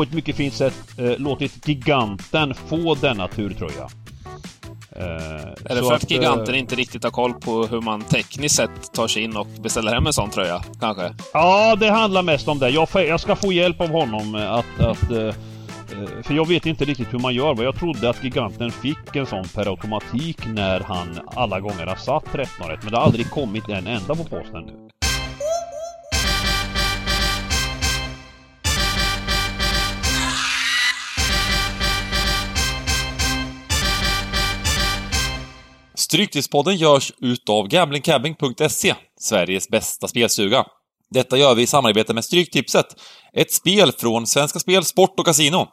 [0.00, 3.88] på ett mycket fint sätt eh, låtit Giganten få denna turtröja.
[4.96, 5.02] Eh,
[5.64, 8.54] är det för att, att Giganten eh, inte riktigt har koll på hur man tekniskt
[8.54, 11.14] sett tar sig in och beställer hem en sån tröja, kanske?
[11.32, 12.70] Ja, det handlar mest om det.
[12.70, 15.34] Jag, jag ska få hjälp av honom att, att eh,
[15.92, 17.62] Eh, för jag vet inte riktigt hur man gör.
[17.62, 22.24] Jag trodde att Giganten fick en sån per automatik när han alla gånger har satt
[22.32, 22.82] 13 rätt.
[22.82, 24.90] Men det har aldrig kommit en enda på posten
[36.10, 40.64] Stryktipspodden görs utav gamblingcabbing.se, Sveriges bästa spelsuga.
[41.10, 42.86] Detta gör vi i samarbete med Stryktipset,
[43.32, 45.66] ett spel från Svenska Spel, Sport och Casino.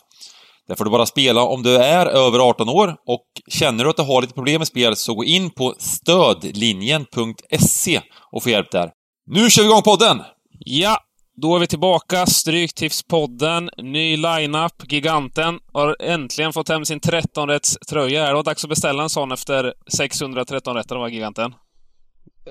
[0.68, 3.95] Där får du bara spela om du är över 18 år och känner du att
[3.95, 8.92] du har lite problem med spel så gå in på stödlinjen.se och få hjälp där.
[9.31, 10.22] Nu kör vi igång podden!
[10.59, 10.98] Ja,
[11.41, 12.26] då är vi tillbaka.
[12.26, 14.91] Stryktipspodden, ny line-up.
[14.91, 18.28] Giganten har äntligen fått hem sin 13-rätts tröja.
[18.28, 21.56] Det var dags att beställa en sån efter 613 rätter va, Giganten?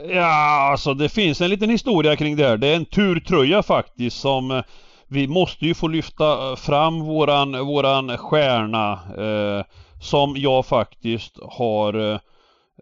[0.08, 2.56] Ja, alltså det finns en liten historia kring det här.
[2.56, 4.62] Det är en turtröja faktiskt som eh,
[5.08, 9.64] vi måste ju få lyfta eh, fram våran, våran stjärna eh,
[10.00, 12.18] som jag faktiskt har eh,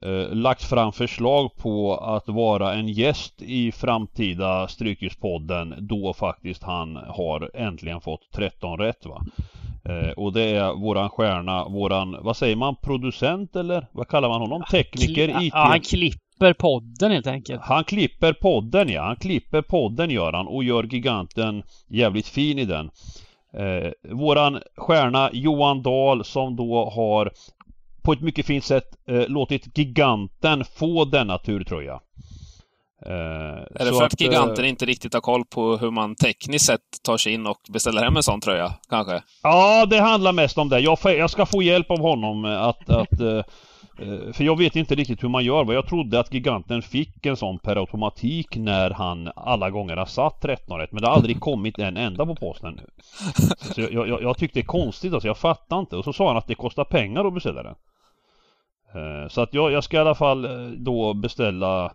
[0.02, 6.96] eh, lagt fram förslag på att vara en gäst i framtida Strykespodden då faktiskt han
[6.96, 9.24] har äntligen fått 13 rätt va.
[9.84, 14.40] Eh, och det är våran stjärna, våran, vad säger man, producent eller vad kallar man
[14.40, 14.62] honom?
[14.70, 15.52] Tekniker, IT?
[15.54, 17.62] Ja, han klipp klipper podden helt enkelt.
[17.62, 22.64] Han klipper podden ja, han klipper podden gör han och gör giganten jävligt fin i
[22.64, 22.90] den.
[23.56, 27.32] Eh, våran stjärna Johan Dahl som då har
[28.04, 32.00] på ett mycket fint sätt eh, låtit giganten få denna turtröja.
[33.06, 36.14] Eh, är det för att, att giganten eh, inte riktigt har koll på hur man
[36.14, 39.22] tekniskt sett tar sig in och beställer hem en sån tröja, kanske?
[39.42, 40.80] Ja, det handlar mest om det.
[40.80, 43.42] Jag, jag ska få hjälp av honom att, att eh,
[43.98, 45.72] Eh, för jag vet inte riktigt hur man gör.
[45.72, 50.40] Jag trodde att Giganten fick en sån per automatik när han alla gånger har satt
[50.40, 50.92] 13 rätt.
[50.92, 52.80] Men det har aldrig kommit en enda på posten.
[53.60, 55.28] Så jag, jag, jag tyckte det är konstigt alltså.
[55.28, 55.96] Jag fattar inte.
[55.96, 57.74] Och så sa han att det kostar pengar att beställa den.
[58.94, 61.92] Eh, så att jag, jag ska i alla fall eh, då beställa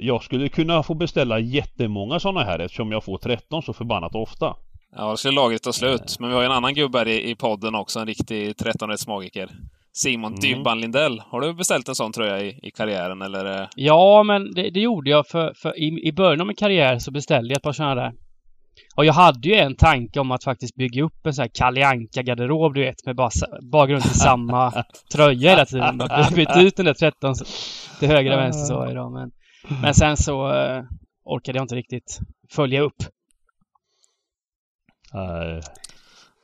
[0.00, 4.56] Jag skulle kunna få beställa jättemånga sådana här eftersom jag får 13 så förbannat ofta.
[4.96, 6.16] Ja, det skulle lagret ta slut.
[6.18, 8.90] Men vi har ju en annan gubbe här i, i podden också, en riktig 13
[9.08, 9.50] magiker
[9.92, 10.40] Simon mm.
[10.40, 11.22] Dybban Lindell.
[11.26, 13.68] Har du beställt en sån tröja i, i karriären eller?
[13.76, 17.10] Ja, men det, det gjorde jag för, för i, i början av min karriär så
[17.10, 18.12] beställde jag ett par sådana där.
[18.96, 22.06] Och jag hade ju en tanke om att faktiskt bygga upp en sån här Kalle
[22.22, 23.30] garderob du vet, med bara,
[23.62, 25.98] bara runt i samma tröja hela tiden.
[26.34, 27.34] Byta ut den där 13
[27.98, 29.12] till höger och vänster så idag.
[29.12, 29.30] Men,
[29.82, 30.82] men sen så uh,
[31.24, 32.18] orkade jag inte riktigt
[32.50, 33.02] följa upp.
[35.12, 35.60] Nej.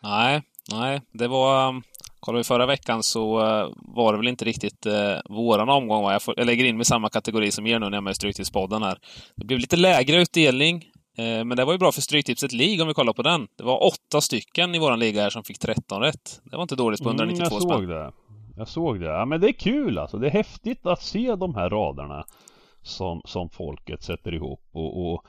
[0.03, 1.69] Nej, nej, det var...
[1.69, 1.82] Um,
[2.20, 4.93] Kollar vi förra veckan så uh, var det väl inte riktigt uh,
[5.37, 6.05] våran omgång.
[6.05, 6.12] Va?
[6.12, 8.00] Jag, får, jag lägger in mig i samma kategori som er nu när jag är
[8.00, 8.99] med i Stryktipspodden här.
[9.37, 10.84] Det blev lite lägre utdelning,
[11.19, 13.49] men det var ju bra för Stryktipset League om vi kollar på den.
[13.56, 16.41] Det var åtta stycken i våran liga här som fick 13 rätt.
[16.45, 17.89] Det var inte dåligt på 192 mm, jag såg spänn.
[17.89, 18.12] Det.
[18.56, 19.06] Jag såg det.
[19.06, 20.19] Ja, men det är kul alltså.
[20.19, 22.25] Det är häftigt att se de här raderna
[22.83, 24.62] som, som folket sätter ihop.
[24.73, 25.25] och, och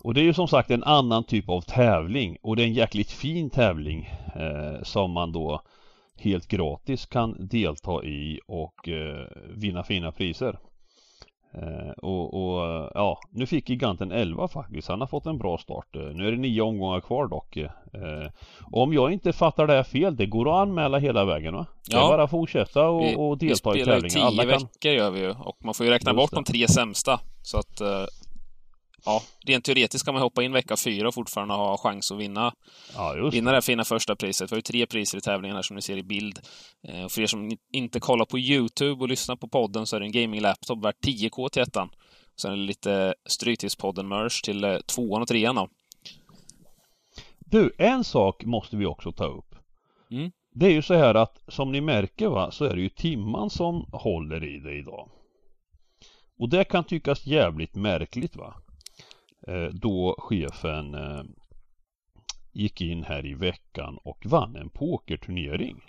[0.00, 2.74] och det är ju som sagt en annan typ av tävling och det är en
[2.74, 5.62] jäkligt fin tävling eh, som man då
[6.16, 10.58] helt gratis kan delta i och eh, vinna fina priser.
[11.54, 14.88] Eh, och, och, ja, nu fick giganten 11 faktiskt.
[14.88, 15.96] Han har fått en bra start.
[15.96, 17.56] Eh, nu är det nio omgångar kvar dock.
[17.56, 17.70] Eh,
[18.72, 21.66] om jag inte fattar det här fel, det går att anmäla hela vägen va?
[21.90, 24.02] Det är bara att fortsätta och, och delta i tävlingen.
[24.02, 24.60] Vi spelar tio kan...
[24.60, 26.36] veckor gör vi ju och man får ju räkna Just bort det.
[26.36, 27.20] de tre sämsta.
[27.42, 27.80] Så att
[29.04, 32.54] ja, rent teoretiskt kan man hoppa in vecka fyra och fortfarande ha chans att vinna,
[32.94, 34.52] ja, vinna det här fina första priset.
[34.52, 36.38] Vi har ju tre priser i tävlingen här som ni ser i bild.
[36.88, 40.00] Eh, och för er som inte kollar på Youtube och lyssnar på podden så är
[40.00, 41.88] det en gaming-laptop värt 10K till ettan.
[42.40, 45.68] Sen är det lite Stryktipspodden-merch till eh, tvåan och trean då.
[47.38, 49.54] Du, en sak måste vi också ta upp.
[50.10, 50.30] Mm.
[50.54, 53.50] Det är ju så här att som ni märker va, så är det ju Timman
[53.50, 55.10] som håller i det idag.
[56.38, 58.54] Och det kan tyckas jävligt märkligt va.
[59.48, 61.22] Eh, då chefen eh,
[62.52, 65.80] gick in här i veckan och vann en pokerturnering.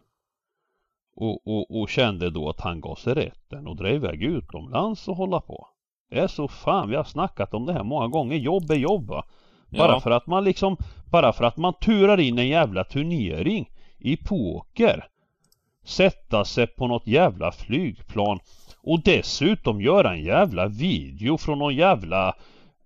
[1.15, 5.15] Och, och, och kände då att han gav sig rätten och drev iväg utomlands och
[5.15, 5.67] hålla på.
[6.09, 8.37] Det är så fan, vi har snackat om det här många gånger.
[8.37, 9.25] Jobb är jobb va?
[9.69, 9.99] Bara ja.
[9.99, 10.77] för att man liksom,
[11.11, 15.07] bara för att man turar in en jävla turnering i poker.
[15.83, 18.39] Sätta sig på något jävla flygplan
[18.77, 22.35] och dessutom göra en jävla video från någon jävla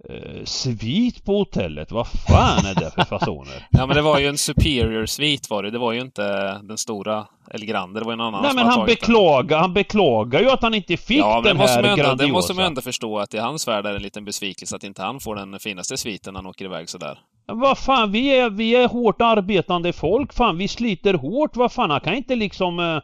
[0.09, 1.91] eh, svit på hotellet.
[1.91, 3.67] Vad fan är det för fasoner?
[3.71, 5.71] ja men det var ju en superior svit var det.
[5.71, 7.99] Det var ju inte den stora El Grande.
[7.99, 11.17] Det var en annan Nej men han beklagar, han beklagar ju att han inte fick
[11.17, 12.25] ja, den här ändå, grandiosa.
[12.25, 15.01] Det måste man ändå förstå att i hans värld är en liten besvikelse att inte
[15.01, 17.19] han får den finaste sviten när han åker iväg sådär.
[17.45, 20.33] Vad fan, vi är, vi är hårt arbetande folk.
[20.33, 21.55] Fan, vi sliter hårt.
[21.55, 22.99] Vad fan, han kan inte liksom äh,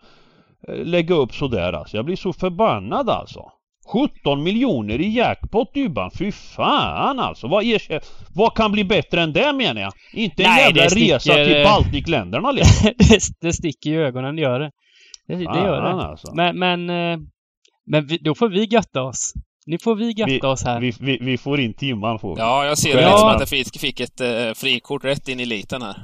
[0.86, 1.98] lägga upp sådär alltså.
[1.98, 3.52] Jag blir så förbannad alltså.
[3.94, 7.48] 17 miljoner i jackpot Dybban, fy fan alltså.
[7.48, 8.02] Vad, är,
[8.36, 9.94] vad kan bli bättre än det menar jag?
[10.14, 12.92] Inte en Nej, jävla sticker, resa till Baltikländerna liksom.
[12.98, 14.72] det, det sticker i ögonen, det gör det.
[15.28, 15.90] Det, det gör det.
[15.90, 16.34] Alltså.
[16.36, 17.20] Men, men, eh,
[17.86, 19.34] men vi, då får vi götta oss.
[19.66, 20.80] Nu får vi götta vi, oss här.
[20.80, 22.42] Vi, vi, vi, får in timman får vi.
[22.42, 23.18] Ja, jag ser det ja.
[23.18, 23.50] som att jag
[23.82, 25.96] fick ett uh, frikort rätt in i eliten här.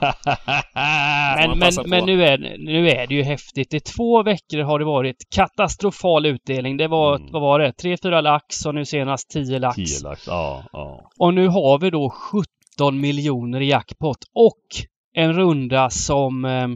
[1.36, 3.74] men men, men nu, är, nu är det ju häftigt.
[3.74, 6.76] I två veckor har det varit katastrofal utdelning.
[6.76, 7.32] Det var, mm.
[7.32, 7.72] vad var det?
[7.72, 9.76] Tre, fyra lax och nu senast tio lax.
[9.76, 11.10] Tio lax, ja, ja.
[11.18, 16.68] Och nu har vi då 17 miljoner i jackpot och en runda som eh,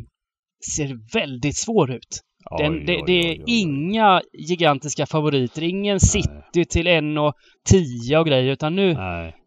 [0.75, 2.21] ser väldigt svår ut.
[2.59, 6.01] Den, oj, det, oj, det, är oj, inga gigantiska favoriter, ingen Nej.
[6.01, 8.97] City till 1,10 och grejer utan nu,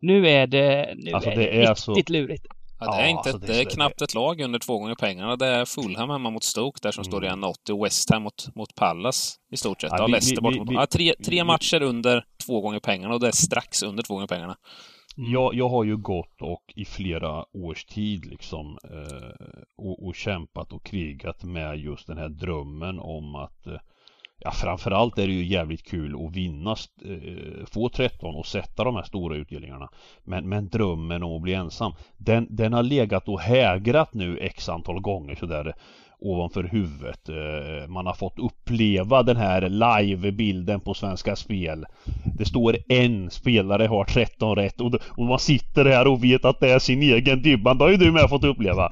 [0.02, 2.14] nu är det, nu alltså, är det, det är riktigt så...
[2.14, 2.46] lurigt.
[2.80, 5.36] Ja, det är, inte, alltså det, det är knappt ett lag under två gånger pengarna.
[5.36, 7.12] Det är Fulham hemma mot Stoke där som mm.
[7.12, 9.92] står i 1,80 och West Ham mot, mot Palace i stort sett.
[9.92, 10.72] Ja, ja Leicester bort mot...
[10.72, 14.28] Ja, tre, tre matcher under två gånger pengarna och det är strax under två gånger
[14.28, 14.58] pengarna.
[15.18, 15.32] Mm.
[15.32, 19.46] Jag, jag har ju gått och i flera års tid liksom eh,
[19.78, 23.80] och, och, kämpat och krigat med just den här drömmen om att eh,
[24.40, 26.76] Ja framförallt är det ju jävligt kul att vinna,
[27.06, 29.90] eh, få 13 och sätta de här stora utdelningarna.
[30.24, 34.70] Men, men drömmen om att bli ensam, den, den har legat och hägrat nu x
[34.70, 35.74] antal gånger sådär
[36.20, 37.30] ovanför huvudet.
[37.30, 41.86] Eh, man har fått uppleva den här live-bilden på Svenska Spel.
[42.38, 46.60] Det står en spelare har 13 rätt och, och man sitter här och vet att
[46.60, 47.78] det är sin egen Dybban.
[47.78, 48.86] Det har ju du med fått uppleva.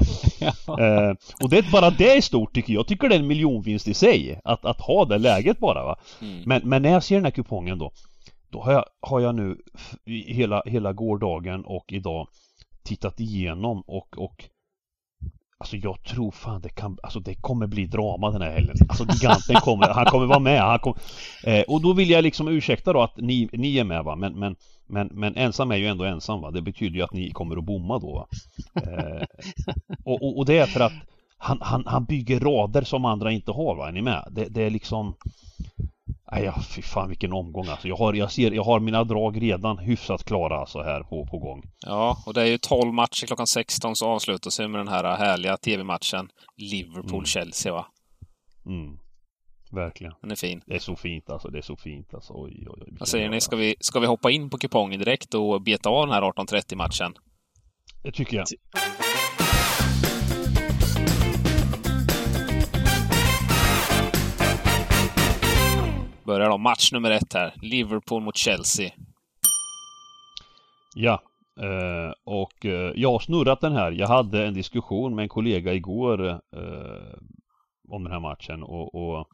[0.68, 2.80] eh, och det, bara det är stort tycker jag.
[2.80, 4.40] Jag tycker det är en miljonvinst i sig.
[4.44, 6.00] Att, att ha det läget bara va.
[6.22, 6.42] Mm.
[6.46, 7.92] Men, men när jag ser den här kupongen då.
[8.50, 9.58] Då har jag, har jag nu
[10.06, 12.28] hela, hela gårdagen och idag
[12.84, 14.46] tittat igenom och, och
[15.58, 18.76] Alltså jag tror fan det kan, alltså det kommer bli drama den här helgen.
[18.90, 20.62] Alltså giganten kommer, han kommer vara med.
[20.62, 21.00] Han kommer,
[21.44, 24.16] eh, och då vill jag liksom ursäkta då att ni, ni är med va.
[24.16, 24.56] Men, men,
[24.88, 26.52] men, men ensam är ju ändå ensam va.
[26.52, 28.28] Det betyder ju att ni kommer att bomma då va.
[28.82, 29.26] Eh,
[30.06, 30.94] och, och, och, det är för att
[31.38, 33.88] han, han, han bygger rader som andra inte har va.
[33.88, 34.28] Är ni med?
[34.32, 35.14] Det, det är liksom
[36.32, 37.88] Nej, ja, fy fan vilken omgång alltså.
[37.88, 41.40] Jag har, jag ser, jag har mina drag redan hyfsat klara alltså här på, på
[41.40, 41.64] gång.
[41.86, 45.18] Ja, och det är ju 12 matcher klockan 16 så avslutas vi med den här
[45.18, 47.86] härliga TV-matchen Liverpool-Chelsea va?
[48.66, 48.98] Mm.
[49.72, 50.14] Verkligen.
[50.22, 50.62] Den är fin.
[50.66, 51.48] Det är så fint alltså.
[51.48, 52.34] Det är så fint alltså.
[52.36, 52.98] Oj, oj, oj.
[53.00, 53.42] Vad säger ni?
[53.42, 56.76] Ska vi, ska vi hoppa in på kupongen direkt och beta av den här 18.30
[56.76, 57.14] matchen?
[58.04, 58.46] Det tycker jag.
[66.26, 67.54] Börjar då match nummer ett här.
[67.62, 68.92] Liverpool mot Chelsea.
[70.96, 71.22] Ja,
[71.62, 73.92] eh, och eh, jag har snurrat den här.
[73.92, 77.18] Jag hade en diskussion med en kollega igår eh,
[77.90, 79.28] om den här matchen och, och,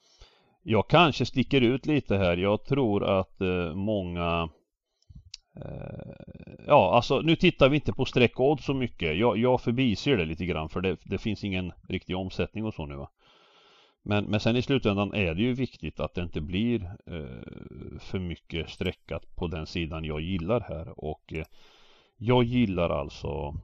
[0.63, 2.38] jag kanske sticker ut lite här.
[2.38, 4.49] Jag tror att eh, många
[5.55, 6.11] eh,
[6.67, 9.17] Ja, alltså nu tittar vi inte på streckodd så mycket.
[9.17, 12.86] Jag, jag förbiser det lite grann för det, det finns ingen riktig omsättning och så
[12.86, 13.10] nu va.
[14.03, 18.20] Men, men sen i slutändan är det ju viktigt att det inte blir eh, för
[18.20, 21.46] mycket streckat på den sidan jag gillar här och eh,
[22.17, 23.55] jag gillar alltså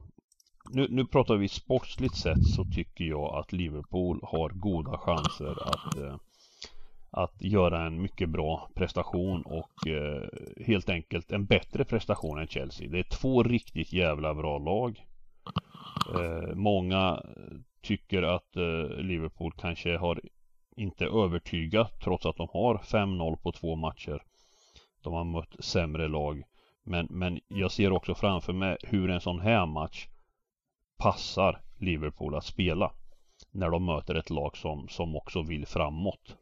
[0.70, 5.96] nu, nu pratar vi sportsligt sett så tycker jag att Liverpool har goda chanser att
[5.96, 6.16] eh,
[7.10, 10.28] att göra en mycket bra prestation och eh,
[10.66, 12.88] helt enkelt en bättre prestation än Chelsea.
[12.88, 15.04] Det är två riktigt jävla bra lag.
[16.14, 17.22] Eh, många
[17.88, 20.20] tycker att eh, Liverpool kanske har
[20.76, 24.22] inte övertygat trots att de har 5-0 på två matcher.
[25.02, 26.42] De har mött sämre lag.
[26.84, 30.06] Men, men jag ser också framför mig hur en sån här match
[30.98, 32.92] passar Liverpool att spela.
[33.50, 36.36] När de möter ett lag som, som också vill framåt.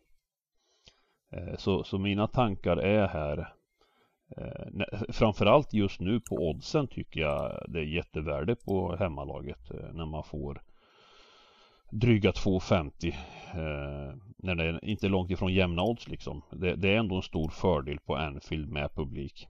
[1.32, 3.52] Eh, så, så mina tankar är här
[4.36, 10.06] eh, Framförallt just nu på oddsen tycker jag det är jättevärde på hemmalaget eh, när
[10.06, 10.62] man får
[11.90, 16.42] dryga 2,50 eh, när det är inte långt ifrån jämna odds liksom.
[16.50, 19.46] Det, det, är ändå en stor fördel på Anfield med publik.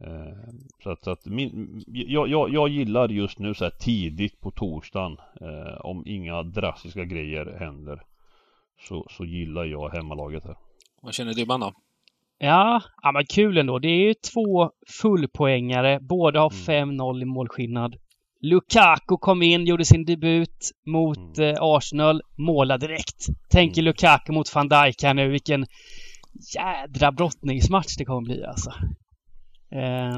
[0.00, 4.40] Eh, så att, så att min, jag, jag, jag, gillar just nu så här tidigt
[4.40, 8.02] på torsdagen eh, om inga drastiska grejer händer
[8.80, 10.56] så, så gillar jag hemmalaget här.
[11.02, 11.72] Vad känner du man då?
[12.38, 13.78] Ja, ja men kul ändå.
[13.78, 14.70] Det är ju två
[15.00, 15.98] fullpoängare.
[16.00, 17.22] Båda har 5-0 mm.
[17.22, 17.96] i målskillnad.
[18.44, 21.50] Lukaku kom in, gjorde sin debut mot mm.
[21.50, 23.26] eh, Arsenal, målade direkt.
[23.50, 23.84] Tänker mm.
[23.84, 25.66] Lukaku mot van Dijk här nu, vilken
[26.54, 28.70] jädra brottningsmatch det kommer bli alltså.
[29.72, 30.16] Eh,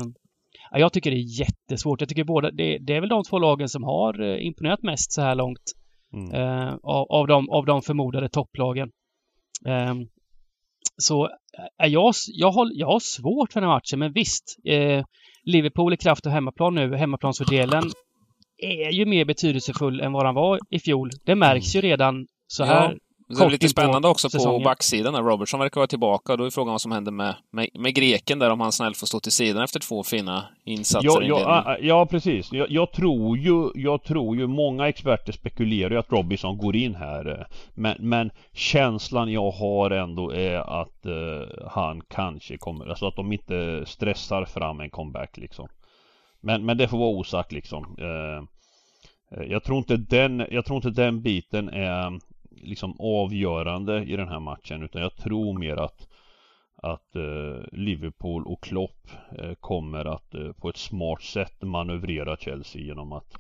[0.71, 2.01] ja, jag tycker det är jättesvårt.
[2.01, 5.13] Jag tycker båda, det, det, är väl de två lagen som har eh, imponerat mest
[5.13, 5.73] så här långt.
[6.15, 6.35] Mm.
[6.35, 8.91] Eh, av, av, de, av de förmodade topplagen.
[9.67, 9.95] Eh,
[10.97, 11.29] så
[11.79, 14.57] är jag, jag, har, jag har svårt för den här matchen, men visst.
[14.65, 15.05] Eh,
[15.45, 16.97] Liverpool är kraft och hemmaplan nu.
[16.97, 17.83] Hemmaplansfördelen
[18.59, 21.11] är ju mer betydelsefull än vad han var i fjol.
[21.25, 22.99] Det märks ju redan så här ja.
[23.29, 24.61] Det är lite spännande också säsongen.
[24.61, 26.37] på backsidan när Robertson verkar vara tillbaka.
[26.37, 29.07] Då är frågan vad som händer med, med, med greken där, om han snällt får
[29.07, 32.53] stå till sidan efter två fina insatser ja, ja, ja, precis.
[32.53, 36.95] Jag, jag, tror ju, jag tror ju, många experter spekulerar ju att Robinson går in
[36.95, 37.47] här.
[37.75, 43.33] Men, men känslan jag har ändå är att uh, han kanske kommer, alltså att de
[43.33, 45.69] inte stressar fram en comeback liksom.
[46.47, 47.97] Men, men det får vara osagt liksom.
[47.99, 48.45] Eh,
[49.39, 54.29] eh, jag tror inte den, jag tror inte den biten är liksom avgörande i den
[54.29, 56.09] här matchen utan jag tror mer att
[56.77, 62.83] att eh, Liverpool och Klopp eh, kommer att eh, på ett smart sätt manövrera Chelsea
[62.83, 63.39] genom att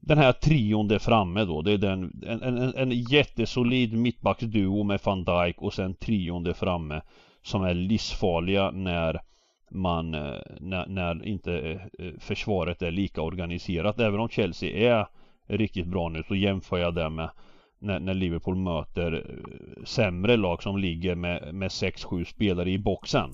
[0.00, 5.00] den här trion där framme då, det är den, en, en, en jättesolid mittbacksduo med
[5.04, 7.02] van Dijk och sen trion där framme
[7.42, 9.20] som är livsfarliga när
[9.70, 14.00] man, eh, när, när inte eh, försvaret är lika organiserat.
[14.00, 15.06] Även om Chelsea är
[15.46, 17.30] riktigt bra nu så jämför jag det med
[17.78, 23.30] när, när Liverpool möter eh, sämre lag som ligger med, med 6-7 spelare i boxen.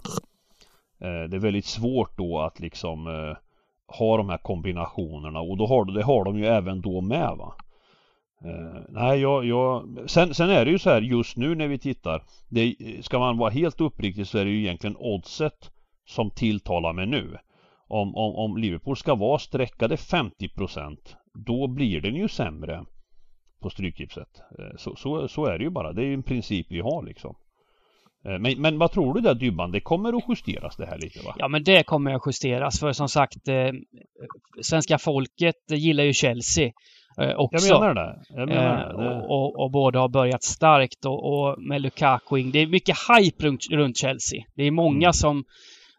[0.99, 3.07] Det är väldigt svårt då att liksom
[3.87, 7.55] ha de här kombinationerna och då har, det har de ju även då med va.
[8.45, 9.99] Uh, nej, jag, jag...
[10.07, 12.23] Sen, sen är det ju så här just nu när vi tittar.
[12.49, 15.71] Det, ska man vara helt uppriktig så är det ju egentligen oddset
[16.07, 17.39] som tilltalar mig nu.
[17.89, 20.97] Om, om, om Liverpool ska vara streckade 50%
[21.35, 22.85] då blir den ju sämre
[23.63, 24.29] på Stryktipset.
[24.59, 25.93] Eh, så, så, så, är det ju bara.
[25.93, 27.35] Det är ju en princip vi har liksom.
[28.25, 29.73] Eh, men, men vad tror du där Dybban?
[29.73, 31.35] Det kommer att justeras det här lite va?
[31.39, 33.71] Ja men det kommer att justeras för som sagt eh,
[34.63, 36.73] Svenska folket gillar ju Chelsea
[37.21, 37.67] eh, också.
[37.67, 38.23] Jag menar det.
[38.29, 39.07] Jag menar eh, det.
[39.07, 42.51] Och, och, och, båda har börjat starkt och, och med Lukaku in.
[42.51, 44.45] Det är mycket hype runt, runt Chelsea.
[44.55, 45.13] Det är många mm.
[45.13, 45.45] som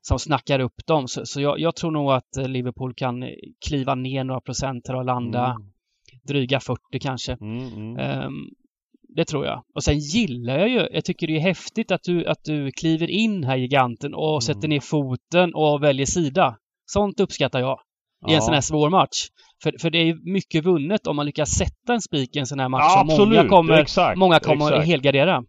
[0.07, 1.07] som snackar upp dem.
[1.07, 3.29] Så, så jag, jag, tror nog att Liverpool kan
[3.67, 5.73] kliva ner några procent och landa mm
[6.27, 7.37] dryga 40 kanske.
[7.41, 8.25] Mm, mm.
[8.25, 8.49] Um,
[9.15, 9.63] det tror jag.
[9.75, 13.09] Och sen gillar jag ju, jag tycker det är häftigt att du, att du kliver
[13.09, 14.41] in här giganten och mm.
[14.41, 16.57] sätter ner foten och väljer sida.
[16.85, 17.79] Sånt uppskattar jag
[18.27, 18.35] i ja.
[18.35, 19.27] en sån här svår match.
[19.63, 22.59] För, för det är mycket vunnet om man lyckas sätta en spik i en sån
[22.59, 23.37] här match ja, som absolut.
[23.37, 24.87] många kommer, exakt, många kommer exakt.
[24.87, 25.43] helgardera.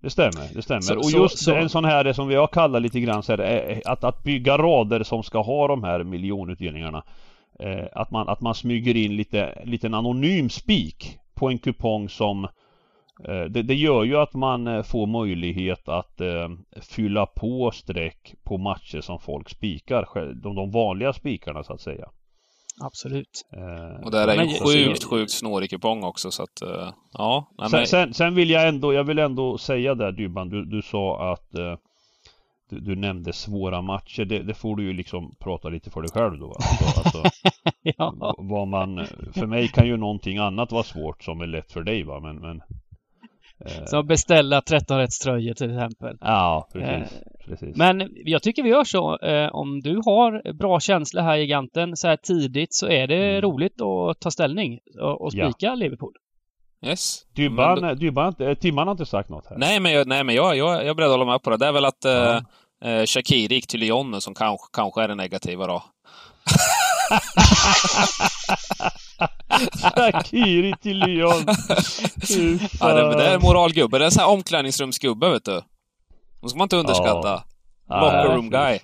[0.00, 0.80] Det stämmer, det stämmer.
[0.80, 3.80] Så, och just så, en sån här som vi har kallat lite grann så här,
[3.84, 7.02] att, att bygga rader som ska ha de här miljonutdelningarna
[7.58, 12.44] eh, att, man, att man smyger in lite, liten anonym spik på en kupong som
[13.24, 16.48] eh, det, det, gör ju att man eh, får möjlighet att eh,
[16.80, 20.34] fylla på streck på matcher som folk spikar.
[20.34, 22.08] De, de vanliga spikarna så att säga.
[22.80, 23.46] Absolut.
[23.52, 27.46] Eh, och där är en sjukt, sjukt snårig kupong också så att, uh, ja.
[27.58, 30.82] Nej, sen, sen, sen, vill jag ändå, jag vill ändå säga där Dybban, du, du
[30.82, 31.76] sa att uh,
[32.70, 34.24] du, du, nämnde svåra matcher.
[34.24, 36.52] Det, det, får du ju liksom prata lite för dig själv då.
[36.52, 37.22] Alltså, alltså
[37.82, 38.34] ja.
[38.38, 42.02] vad man, för mig kan ju någonting annat vara svårt som är lätt för dig
[42.02, 42.20] va.
[42.20, 42.64] Men, men eh.
[43.86, 46.16] Som beställa 13 rätts tröjor till exempel.
[46.20, 47.06] Ja, precis, eh,
[47.46, 47.76] precis.
[47.76, 49.18] Men jag tycker vi gör så.
[49.18, 53.40] Eh, om du har bra känsla här giganten så här tidigt så är det mm.
[53.40, 55.74] roligt att ta ställning och, och spika ja.
[55.74, 56.12] Liverpool.
[56.86, 57.26] Yes.
[57.36, 57.94] Dybban, då...
[57.94, 59.58] Dybban, Timman har inte sagt något här.
[59.58, 61.56] Nej, men, jag, nej, men jag, jag, jag är beredd att hålla med på det.
[61.56, 62.42] Det är väl att ja.
[62.84, 65.82] eh, Shakiri gick till Lyon som kanske, kanske är det negativa då.
[69.82, 71.44] Shakiri till Lyon.
[72.80, 73.98] ja, det, det är moralgubbe.
[73.98, 75.60] Det är en sån här omklädningsrumsgubbe, vet du.
[76.40, 77.28] De ska man inte underskatta.
[77.28, 78.00] Ja.
[78.00, 78.78] Locker room guy.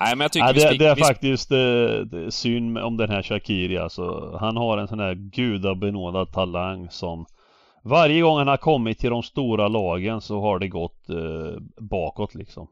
[0.00, 1.02] Nej, men jag tycker ja, det, det är vi...
[1.02, 4.36] faktiskt det, synd om den här Shakiri alltså.
[4.40, 7.26] Han har en sån här gudabenådad talang som
[7.82, 12.34] varje gång han har kommit till de stora lagen så har det gått eh, bakåt
[12.34, 12.68] liksom.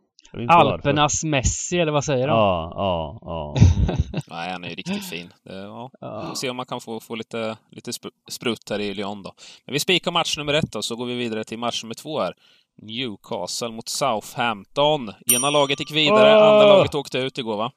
[0.48, 1.30] Alpernas varför.
[1.30, 2.36] Messi eller vad säger de?
[2.36, 3.54] Ja, ja, ja.
[3.56, 3.96] Mm.
[4.26, 5.32] Nej, han är ju riktigt fin.
[5.44, 5.90] Det, ja.
[6.00, 6.26] ja.
[6.30, 7.92] Vi se om man kan få, få lite, lite
[8.30, 9.32] sprutt här i Lyon då.
[9.64, 12.20] Men vi spikar match nummer ett då, så går vi vidare till match nummer två
[12.20, 12.34] här.
[12.82, 15.12] Newcastle mot Southampton.
[15.32, 16.42] Ena laget gick vidare, oh!
[16.42, 17.72] andra laget åkte ut igår va?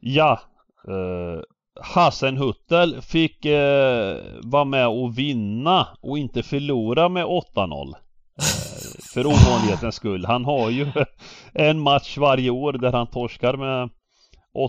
[0.00, 0.40] Ja.
[0.88, 1.42] Uh,
[1.80, 3.52] Hassenhuttel fick uh,
[4.42, 7.94] vara med och vinna och inte förlora med 8-0.
[9.14, 10.24] För ovanlighetens skull.
[10.24, 10.86] Han har ju
[11.54, 13.90] en match varje år där han torskar med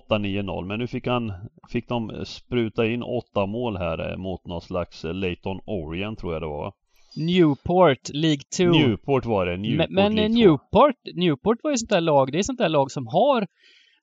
[0.10, 1.34] 8-9-0 men nu fick han
[1.70, 6.34] Fick de spruta in åtta mål här eh, mot någon slags eh, Leighton Orient tror
[6.34, 6.74] jag det var
[7.16, 8.64] Newport, League 2.
[8.64, 12.44] Newport var det, Newport Men, men Newport, Newport var ju sånt där lag, det är
[12.44, 13.48] sånt där lag som har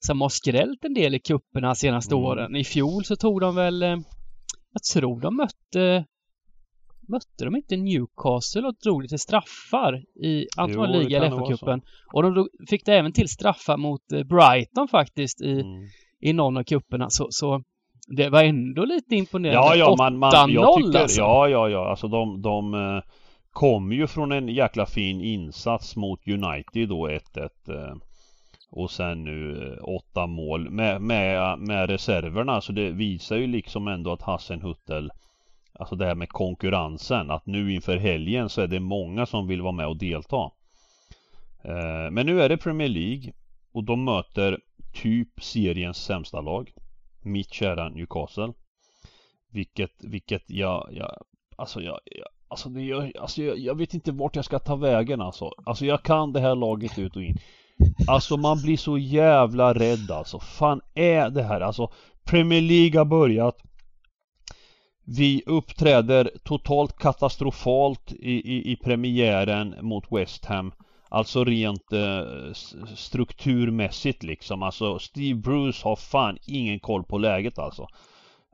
[0.01, 2.25] som har skrällt en del i kupperna senaste mm.
[2.25, 2.57] åren.
[2.57, 3.89] I fjol så tog de väl, eh,
[4.73, 6.05] jag tror de mötte
[7.09, 11.81] Mötte de inte Newcastle och drog till straffar i antingen liga eller FA-cupen?
[12.15, 15.89] Och de fick det även till straffar mot eh, Brighton faktiskt i, mm.
[16.21, 17.11] i någon av kupperna.
[17.11, 17.63] Så, så
[18.17, 19.69] det var ändå lite imponerande.
[19.69, 21.21] Ja, ja, man, man, jag tycker, alltså.
[21.21, 23.03] ja, ja, ja, alltså de, de eh,
[23.51, 27.19] kom ju från en jäkla fin insats mot United då 1-1
[27.69, 27.97] eh,
[28.71, 34.13] och sen nu åtta mål med, med, med reserverna så det visar ju liksom ändå
[34.13, 35.11] att Hassenhuttel
[35.79, 39.63] Alltså det här med konkurrensen att nu inför helgen så är det många som vill
[39.63, 40.51] vara med och delta.
[41.65, 43.33] Eh, men nu är det Premier League
[43.73, 44.59] och de möter
[44.95, 46.73] typ seriens sämsta lag
[47.23, 48.53] Mitt kära Newcastle.
[49.53, 51.23] Vilket, vilket jag, jag
[51.57, 54.77] Alltså jag, jag Alltså, det, jag, alltså jag, jag, vet inte vart jag ska ta
[54.77, 55.51] vägen alltså.
[55.67, 57.39] Alltså jag kan det här laget ut och in.
[58.07, 60.41] Alltså man blir så jävla rädd alltså.
[60.41, 61.61] Fan är det här?
[61.61, 61.93] Alltså
[62.25, 63.57] Premier League har börjat
[65.11, 70.73] vi uppträder totalt katastrofalt i, i, i premiären mot West Ham.
[71.09, 72.53] Alltså rent eh,
[72.97, 74.63] strukturmässigt liksom.
[74.63, 77.87] Alltså Steve Bruce har fan ingen koll på läget alltså.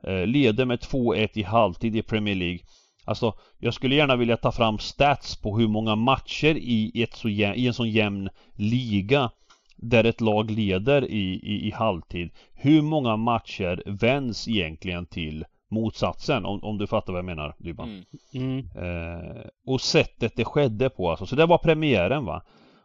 [0.03, 2.59] Eh, Leder med 2-1 i halvtid i Premier League.
[3.05, 7.29] Alltså jag skulle gärna vilja ta fram stats på hur många matcher i, ett så
[7.29, 9.31] jäm, i en sån jämn liga
[9.75, 12.29] där ett lag leder i, i, i halvtid.
[12.53, 15.45] Hur många matcher vänds egentligen till
[15.75, 17.89] motsatsen om, om du fattar vad jag menar Dybban.
[17.89, 18.05] Mm.
[18.33, 18.59] Mm.
[18.75, 21.25] Eh, och sättet det skedde på alltså.
[21.25, 22.43] Så det var premiären va.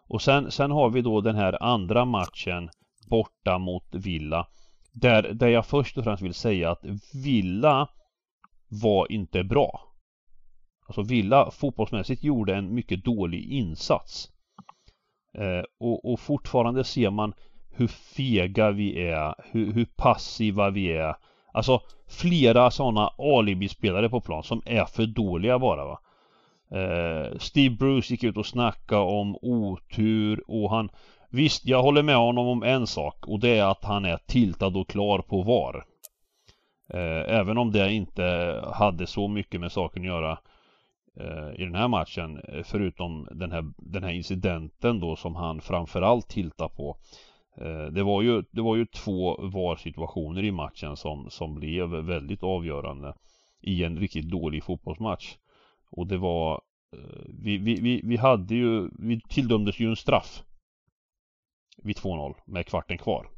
[0.09, 2.71] Och sen, sen har vi då den här andra matchen
[3.11, 4.47] borta mot Villa.
[4.93, 6.85] Där, där jag först och främst vill säga att
[7.25, 7.89] Villa
[8.69, 9.81] var inte bra.
[10.87, 14.29] Alltså Villa fotbollsmässigt gjorde en mycket dålig insats.
[15.39, 17.33] Eh, och, och fortfarande ser man
[17.71, 21.15] hur fega vi är, hur, hur passiva vi är
[21.53, 26.01] Alltså flera sådana alibispelare på plan som är för dåliga bara va.
[26.73, 30.91] Eh, Steve Bruce gick ut och snackade om otur och han
[31.33, 34.77] Visst, jag håller med honom om en sak och det är att han är tiltad
[34.77, 35.85] och klar på VAR.
[36.95, 38.25] Eh, även om det inte
[38.75, 40.39] hade så mycket med saken att göra
[41.21, 46.29] eh, i den här matchen förutom den här, den här incidenten då som han framförallt
[46.29, 46.97] tiltar på.
[47.57, 52.43] Eh, det var ju, det var ju två VAR-situationer i matchen som, som blev väldigt
[52.43, 53.15] avgörande
[53.61, 55.37] i en riktigt dålig fotbollsmatch.
[55.91, 56.61] Och det var
[56.97, 60.43] eh, vi, vi, vi, vi hade ju, vi tilldömdes ju en straff
[61.83, 63.31] vid 2-0 med kvarten kvar.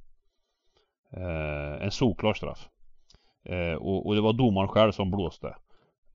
[1.12, 2.68] Eh, en solklar straff.
[3.44, 5.56] Eh, och, och det var domaren själv som blåste.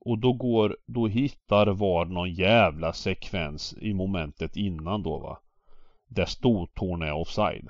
[0.00, 5.38] Och då går, då hittar VAR någon jävla sekvens i momentet innan då va.
[6.08, 7.68] Där stortån är offside.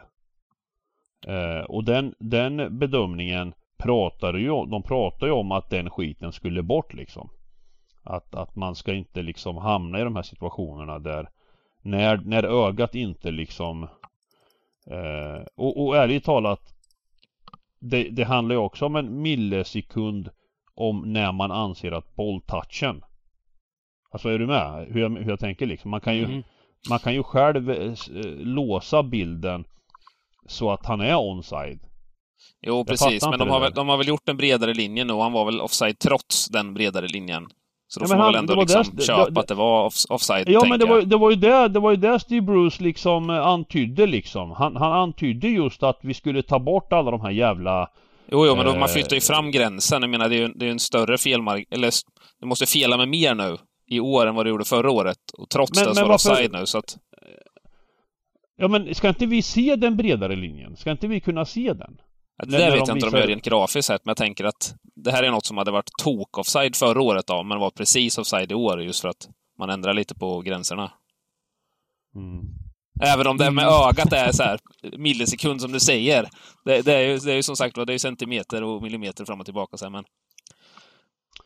[1.27, 6.63] Eh, och den, den bedömningen pratade ju de pratade ju om att den skiten skulle
[6.63, 7.31] bort liksom.
[8.03, 11.29] Att, att man ska inte liksom hamna i de här situationerna där
[11.83, 13.83] när, när ögat inte liksom
[14.91, 16.75] eh, och, och ärligt talat
[17.81, 20.31] det, det handlar ju också om en millisekund
[20.75, 23.03] om när man anser att bolltouchen
[24.11, 24.87] Alltså är du med?
[24.91, 25.91] Hur jag, hur jag tänker liksom.
[25.91, 26.43] Man kan ju mm.
[26.91, 27.95] Man kan ju själv eh,
[28.37, 29.65] låsa bilden
[30.49, 31.81] så att han är onside.
[32.61, 33.27] Jo, precis.
[33.27, 35.45] Men de har, väl, de har väl gjort en bredare linje nu och han var
[35.45, 37.49] väl offside trots den bredare linjen.
[37.89, 40.49] Så då ja, får man väl ändå liksom köpa det, att det var off, offside,
[40.49, 43.31] Ja, men det var, det var ju det, det var ju det Steve Bruce liksom
[43.31, 44.51] eh, antydde liksom.
[44.51, 47.89] Han, han antydde just att vi skulle ta bort alla de här jävla...
[48.31, 50.03] Jo, jo, men då, man flyttar ju fram gränsen.
[50.03, 51.67] Jag menar, det är ju det är en större felmark...
[51.71, 51.93] Eller,
[52.41, 53.57] du måste fela med mer nu
[53.91, 55.19] i år än vad du gjorde förra året.
[55.39, 56.97] Och trots men, det så var det offside nu, så att...
[58.61, 60.77] Ja men ska inte vi se den bredare linjen?
[60.77, 62.01] Ska inte vi kunna se den?
[62.39, 64.45] Ja, det där vet jag inte om de gör rent grafiskt sett, men jag tänker
[64.45, 68.19] att det här är något som hade varit tok-offside förra året då, men var precis
[68.19, 70.93] offside i år just för att man ändrar lite på gränserna.
[72.15, 72.45] Mm.
[73.03, 73.89] Även om det med mm.
[73.89, 74.59] ögat är så här
[74.99, 76.29] millisekund som du säger.
[76.65, 79.25] Det, det, är, ju, det är ju som sagt det är ju centimeter och millimeter
[79.25, 79.77] fram och tillbaka.
[79.77, 80.05] Så här, men,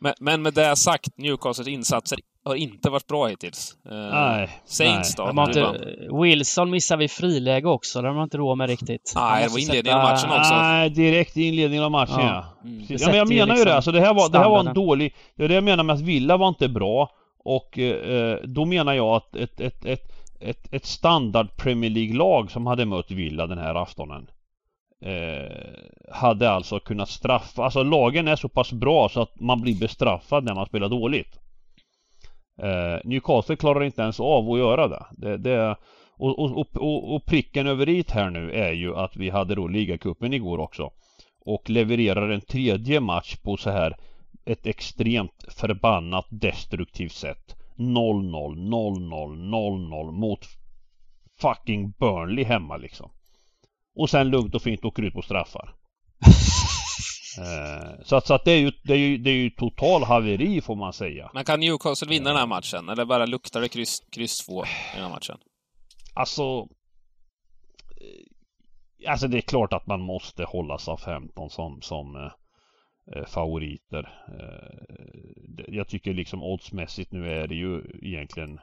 [0.02, 3.76] men, men med det sagt, Newcastles insatser har inte varit bra hittills.
[3.92, 4.48] Uh, nej.
[4.64, 5.26] Saints nej.
[5.26, 5.26] då?
[5.26, 8.02] De har inte, Wilson missar vi friläge också.
[8.02, 9.12] Det har man inte råd med riktigt.
[9.16, 9.96] Nej, det var inledningen sätta...
[9.96, 10.54] av matchen också.
[10.54, 12.44] Nej, direkt i inledningen av matchen ja.
[12.62, 12.68] ja.
[12.68, 12.84] Mm.
[12.88, 13.74] ja men jag menar liksom ju det.
[13.74, 15.14] Alltså det här var, det här var en dålig...
[15.36, 17.10] Det är det jag menar med att Villa var inte bra.
[17.44, 20.12] Och eh, då menar jag att ett, ett, ett
[20.42, 24.26] ett, ett standard Premier League-lag som hade mött Villa den här aftonen
[25.02, 29.80] eh, hade alltså kunnat straffa, alltså lagen är så pass bra så att man blir
[29.80, 31.38] bestraffad när man spelar dåligt.
[32.62, 35.06] Eh, Newcastle klarar inte ens av att göra det.
[35.10, 35.76] det, det
[36.18, 39.68] och, och, och, och, pricken över i här nu är ju att vi hade då
[39.68, 40.90] ligacupen igår också.
[41.44, 43.96] Och levererar en tredje match på så här
[44.44, 47.56] ett extremt förbannat destruktivt sätt.
[47.76, 50.40] 0-0, 0-0, 0-0 mot
[51.40, 53.10] fucking Burnley hemma liksom.
[53.94, 55.74] Och sen lugnt och fint åker ut på straffar.
[57.38, 60.02] eh, så att, så att det, är ju, det, är ju, det är ju total
[60.02, 61.30] haveri får man säga.
[61.34, 62.88] Men kan Newcastle vinna den här matchen?
[62.88, 65.38] Eller bara luktar det kryss, kryss två i den här matchen?
[66.14, 66.42] Alltså...
[68.00, 72.32] Eh, alltså det är klart att man måste hålla sig av 15 som, som eh,
[73.16, 74.12] eh, favoriter.
[74.28, 78.60] Eh, jag tycker liksom oddsmässigt nu är det ju egentligen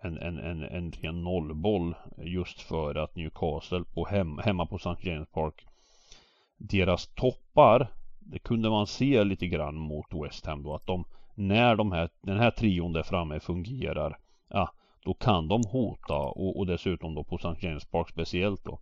[0.00, 5.08] en, en, en, en ren nollboll just för att Newcastle på hem, hemma på St.
[5.08, 5.66] James Park
[6.58, 11.76] deras toppar det kunde man se lite grann mot West Ham då att de när
[11.76, 14.72] de här, den här trion där framme fungerar ja,
[15.04, 17.66] då kan de hota och, och dessutom då på St.
[17.66, 18.78] James Park speciellt då.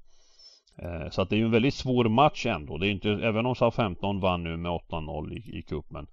[0.77, 2.79] Eh, så att det är ju en väldigt svår match ändå.
[2.79, 6.07] Det är inte, även om SA-15 vann nu med 8-0 i, i cupen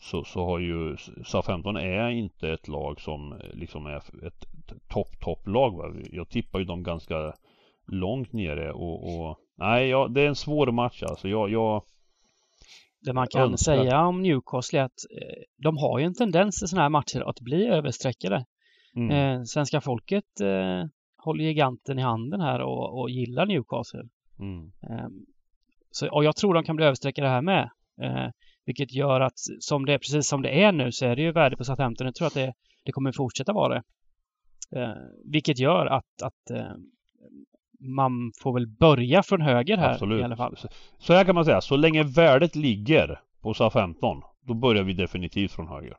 [0.00, 4.44] så, så har ju SA-15 är inte ett lag som eh, liksom är ett
[4.88, 6.06] topp topp lag.
[6.12, 7.34] Jag tippar ju dem ganska
[7.86, 11.28] långt nere och, och nej, ja, det är en svår match alltså.
[11.28, 11.82] Jag, jag
[13.00, 13.76] det man kan önskar.
[13.76, 17.20] säga om Newcastle är att eh, de har ju en tendens i sådana här matcher
[17.20, 18.44] att bli överstreckade.
[18.96, 19.10] Mm.
[19.10, 20.84] Eh, svenska folket eh,
[21.16, 24.08] håller giganten i handen här och, och gillar Newcastle.
[24.38, 24.72] Mm.
[24.82, 25.08] Eh,
[25.90, 27.70] så, och jag tror de kan bli överstreckade här med.
[28.68, 31.32] Eh, vilket gör att som det, precis som det är nu så är det ju
[31.32, 32.06] värde på Southampton.
[32.06, 32.54] Jag tror att det,
[32.84, 33.82] det kommer fortsätta vara det.
[34.80, 36.72] Eh, vilket gör att, att eh,
[37.80, 40.20] man får väl börja från höger här Absolut.
[40.20, 40.56] i alla fall.
[40.98, 45.52] Så här kan man säga, så länge värdet ligger på SA-15 då börjar vi definitivt
[45.52, 45.96] från höger.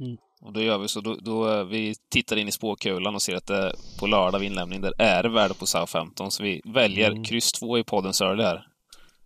[0.00, 0.16] Mm.
[0.40, 3.36] Och då gör vi så, då, då, eh, vi tittar in i spåkulan och ser
[3.36, 6.30] att det på lördag vid inlämning, där är det värde på SA-15.
[6.30, 7.24] Så vi väljer mm.
[7.24, 8.66] kryss 2 i poddens early här.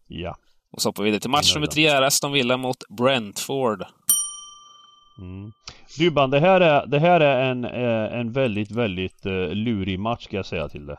[0.06, 0.36] Ja.
[0.76, 3.84] Och så hoppar vi vidare till match nummer tre, Aston Villa mot Brentford.
[5.18, 5.52] Mm.
[5.98, 10.24] Dybban, det här är, det här är en, eh, en väldigt, väldigt uh, lurig match
[10.24, 10.98] ska jag säga till det.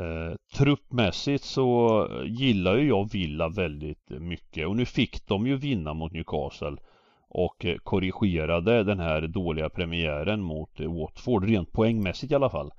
[0.00, 5.94] Uh, truppmässigt så gillar ju jag Villa väldigt mycket och nu fick de ju vinna
[5.94, 6.76] mot Newcastle
[7.28, 12.70] och korrigerade den här dåliga premiären mot Watford rent poängmässigt i alla fall.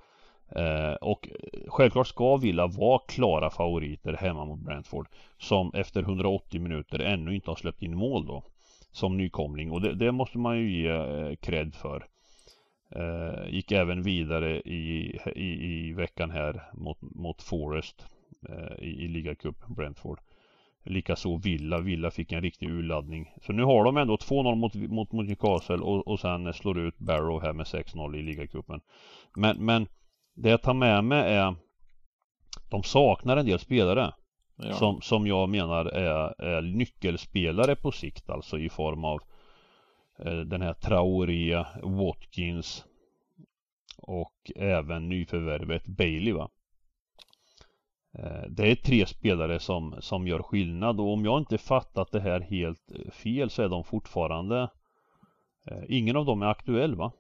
[0.50, 1.30] Eh, och
[1.68, 7.52] självklart ska Villa vara klara favoriter hemma mot Brentford som efter 180 minuter ännu inte
[7.52, 8.44] har släppt in mål då
[8.92, 12.06] som nykomling och det, det måste man ju ge eh, cred för.
[12.90, 18.06] Eh, gick även vidare i, i, i veckan här mot, mot Forest
[18.50, 20.20] eh, i, i ligacup Brentford.
[20.84, 21.80] Likaså Villa.
[21.80, 23.32] Villa fick en riktig urladdning.
[23.42, 26.98] Så nu har de ändå 2-0 mot, mot, mot Newcastle och, och sen slår ut
[26.98, 28.82] Barrow här med 6-0 i ligacupen.
[29.36, 29.88] Men, men
[30.36, 31.56] det jag tar med mig är
[32.70, 34.14] De saknar en del spelare
[34.56, 34.74] ja.
[34.74, 39.20] som, som jag menar är, är nyckelspelare på sikt alltså i form av
[40.20, 42.86] eh, Den här Traoré, Watkins
[43.98, 46.50] Och även nyförvärvet Bailey va
[48.18, 52.22] eh, det är tre spelare som, som gör skillnad och om jag inte fattat det
[52.22, 54.70] här helt fel så är de fortfarande
[55.68, 57.12] eh, Ingen av dem är aktuell va?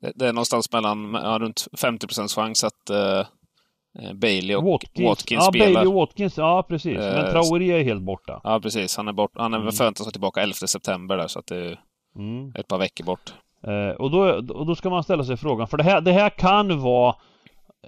[0.00, 5.44] Det, det är någonstans mellan ja, runt 50 chans att uh, Bailey och Watkins, Watkins
[5.44, 5.66] ja, spelar.
[5.66, 6.98] Bailey och Watkins, ja precis.
[6.98, 8.40] Men uh, Traoré är helt borta.
[8.44, 8.96] Ja, precis.
[8.96, 9.30] Han är bort.
[9.34, 9.72] Han är mm.
[9.72, 11.80] förväntas vara tillbaka 11 september där, så att det är
[12.16, 12.52] mm.
[12.54, 13.34] ett par veckor bort.
[13.68, 14.20] Uh, och, då,
[14.54, 17.14] och då ska man ställa sig frågan, för det här, det här kan vara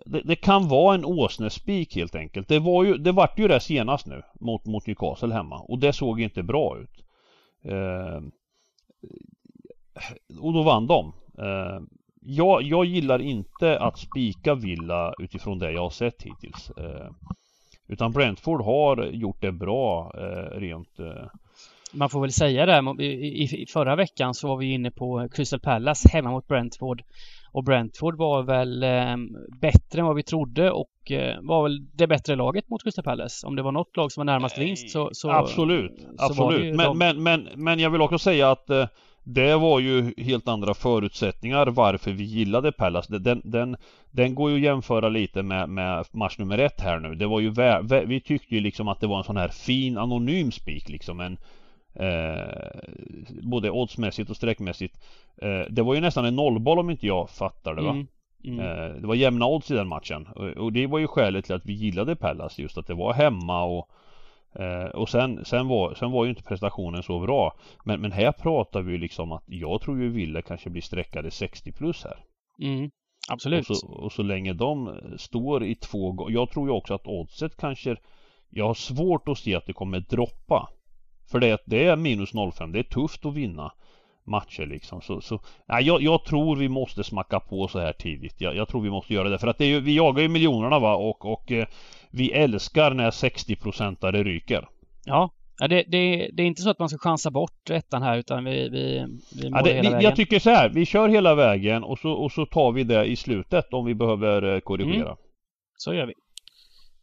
[0.05, 2.49] det, det, kan vara en åsnespik helt enkelt.
[2.49, 5.93] Det var ju, det vart ju det senast nu mot, mot Newcastle hemma och det
[5.93, 7.05] såg inte bra ut.
[7.65, 8.23] Eh,
[10.41, 11.13] och då vann de.
[11.39, 11.81] Eh,
[12.21, 16.71] jag, jag gillar inte att spika Villa utifrån det jag har sett hittills.
[16.71, 17.11] Eh,
[17.89, 21.27] utan Brentford har gjort det bra eh, rent eh,
[21.95, 23.05] man får väl säga det.
[23.05, 27.03] I, förra veckan så var vi inne på Crystal Palace hemma mot Brentford.
[27.53, 29.17] Och Brentford var väl eh,
[29.61, 33.47] bättre än vad vi trodde och eh, var väl det bättre laget mot Crystal Palace.
[33.47, 35.11] Om det var något lag som var närmast vinst så...
[35.13, 36.77] så absolut, så absolut.
[36.77, 36.99] Men, de...
[36.99, 38.87] men, men, men jag vill också säga att eh,
[39.25, 43.07] det var ju helt andra förutsättningar varför vi gillade Pallas.
[43.07, 43.77] Den, den,
[44.11, 47.15] den går ju att jämföra lite med, med match nummer ett här nu.
[47.15, 49.99] Det var ju vä- vi tyckte ju liksom att det var en sån här fin
[49.99, 51.21] anonym spik liksom.
[51.21, 51.39] En,
[51.95, 52.81] eh,
[53.43, 54.97] både oddsmässigt och sträckmässigt.
[55.43, 57.91] Eh, det var ju nästan en nollboll om inte jag fattar det va?
[57.91, 58.07] Mm.
[58.45, 58.61] Mm.
[58.61, 61.67] Eh, det var jämna odds i den matchen och det var ju skälet till att
[61.67, 63.89] vi gillade Pallas just att det var hemma och
[64.55, 68.33] eh, och sen, sen, var, sen var ju inte prestationen så bra Men, men här
[68.33, 72.19] pratar vi ju liksom att jag tror ju Ville kanske blir sträckade 60 plus här
[72.63, 72.91] mm.
[73.29, 73.71] Absolut.
[73.71, 76.35] Och så, och så länge de står i två gånger.
[76.35, 77.97] Jag tror ju också att oddset kanske
[78.51, 80.69] Jag har svårt att se att det kommer droppa
[81.31, 83.73] För det, det är minus 05, det är tufft att vinna
[84.27, 85.01] matcher liksom.
[85.01, 88.35] Så, så nej, jag, jag, tror vi måste smacka på så här tidigt.
[88.39, 90.29] Jag, jag tror vi måste göra det för att det är ju, vi jagar ju
[90.29, 91.67] miljonerna va och, och eh,
[92.11, 94.69] vi älskar när 60-procentare ryker.
[95.05, 98.19] Ja, Ja, det, det, det, är inte så att man ska chansa bort ettan här
[98.19, 100.01] utan vi, vi, vi ja, det, hela vägen.
[100.01, 103.05] Jag tycker så här, vi kör hela vägen och så, och så tar vi det
[103.05, 105.07] i slutet om vi behöver eh, korrigera.
[105.07, 105.17] Mm.
[105.77, 106.15] Så gör vi.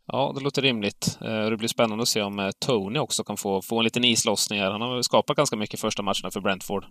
[0.08, 1.18] Ja, det låter rimligt.
[1.22, 4.04] Eh, det blir spännande att se om eh, Tony också kan få, få en liten
[4.04, 4.72] islossning här.
[4.72, 6.86] Han har skapat ganska mycket första matcherna för Brentford.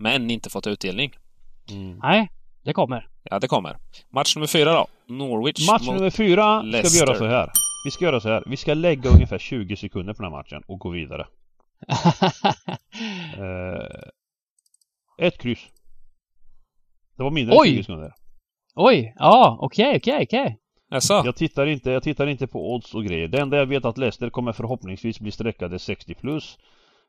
[0.00, 1.12] Men inte fått utdelning.
[1.70, 1.98] Mm.
[2.02, 2.30] Nej,
[2.64, 3.08] det kommer.
[3.22, 3.76] Ja, det kommer.
[4.10, 4.86] Match nummer fyra då.
[5.14, 6.88] Norwich Match nummer fyra Leicester.
[6.88, 7.50] ska vi göra så här.
[7.84, 8.42] Vi ska göra så här.
[8.46, 11.26] Vi ska lägga ungefär 20 sekunder på den här matchen och gå vidare.
[13.38, 15.66] eh, ett kryss.
[17.16, 17.68] Det var mindre Oj!
[17.68, 18.14] än 20 sekunder.
[18.74, 19.14] Oj!
[19.18, 20.58] Ja, okej, okej, okej.
[20.90, 21.22] Jaså?
[21.24, 23.28] Jag tittar inte, jag tittar inte på odds och grejer.
[23.28, 26.58] Det enda jag vet att Leicester kommer förhoppningsvis bli sträckade 60 plus.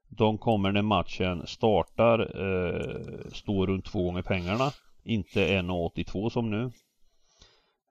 [0.09, 4.71] De kommer när matchen startar eh, stå runt två gånger pengarna.
[5.03, 6.71] Inte 1,82 som nu.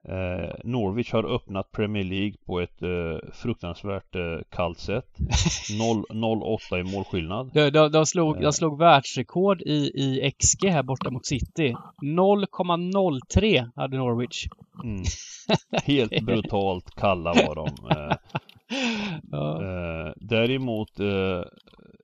[0.09, 5.09] Eh, Norwich har öppnat Premier League på ett eh, fruktansvärt eh, kallt sätt.
[5.71, 7.51] 0-8 i målskillnad.
[7.55, 8.51] De, de, de, slog, de eh.
[8.51, 11.75] slog världsrekord i, i XG här borta mot City.
[12.03, 14.47] 0,03 hade Norwich.
[14.85, 15.03] Mm.
[15.85, 17.69] Helt brutalt kalla var de.
[17.91, 18.17] Eh,
[19.31, 19.63] ja.
[19.63, 21.01] Eh, däremot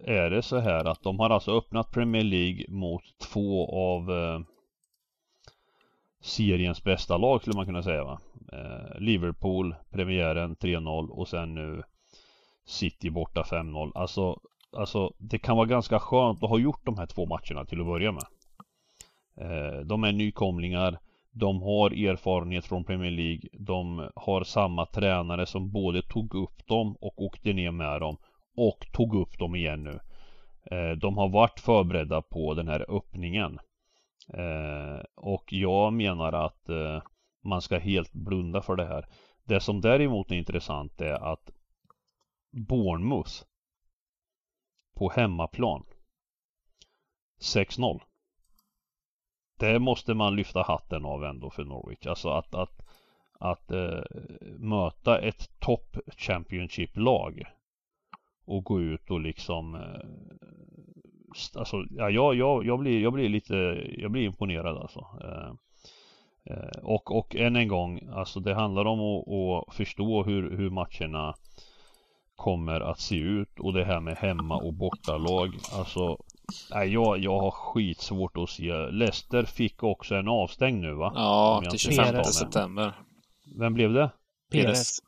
[0.06, 4.40] är det så här att de har alltså öppnat Premier League mot två av eh,
[6.20, 8.20] seriens bästa lag skulle man kunna säga va.
[8.52, 11.82] Eh, Liverpool, premiären 3-0 och sen nu
[12.66, 13.92] City borta 5-0.
[13.94, 14.40] Alltså,
[14.76, 17.86] alltså det kan vara ganska skönt att ha gjort de här två matcherna till att
[17.86, 18.24] börja med.
[19.40, 20.98] Eh, de är nykomlingar.
[21.32, 23.48] De har erfarenhet från Premier League.
[23.52, 28.16] De har samma tränare som både tog upp dem och åkte ner med dem
[28.56, 30.00] och tog upp dem igen nu.
[30.70, 33.58] Eh, de har varit förberedda på den här öppningen.
[34.34, 37.02] Eh, och jag menar att eh,
[37.44, 39.06] man ska helt blunda för det här.
[39.44, 41.50] Det som däremot är intressant är att
[42.50, 43.32] Bournemouth
[44.94, 45.84] på hemmaplan
[47.40, 48.00] 6-0
[49.58, 52.06] Det måste man lyfta hatten av ändå för Norwich.
[52.06, 52.80] Alltså att, att,
[53.32, 54.00] att äh,
[54.58, 57.42] möta ett topp Championship-lag
[58.44, 59.80] och gå ut och liksom äh,
[61.54, 63.54] alltså, ja, jag, jag, jag, blir, jag blir lite,
[63.98, 65.07] jag blir imponerad alltså.
[65.24, 65.52] Eh,
[66.54, 69.28] eh, och, och än en gång, alltså det handlar om att,
[69.68, 71.35] att förstå hur, hur matcherna
[72.37, 75.54] kommer att se ut och det här med hemma och bortalag.
[75.72, 76.18] Alltså,
[76.70, 78.72] nej, jag, jag har skitsvårt att se.
[78.90, 81.12] Leicester fick också en avstängd nu va?
[81.14, 82.92] Ja, till 25 september.
[83.59, 84.11] Vem blev det?
[84.52, 84.98] Peres.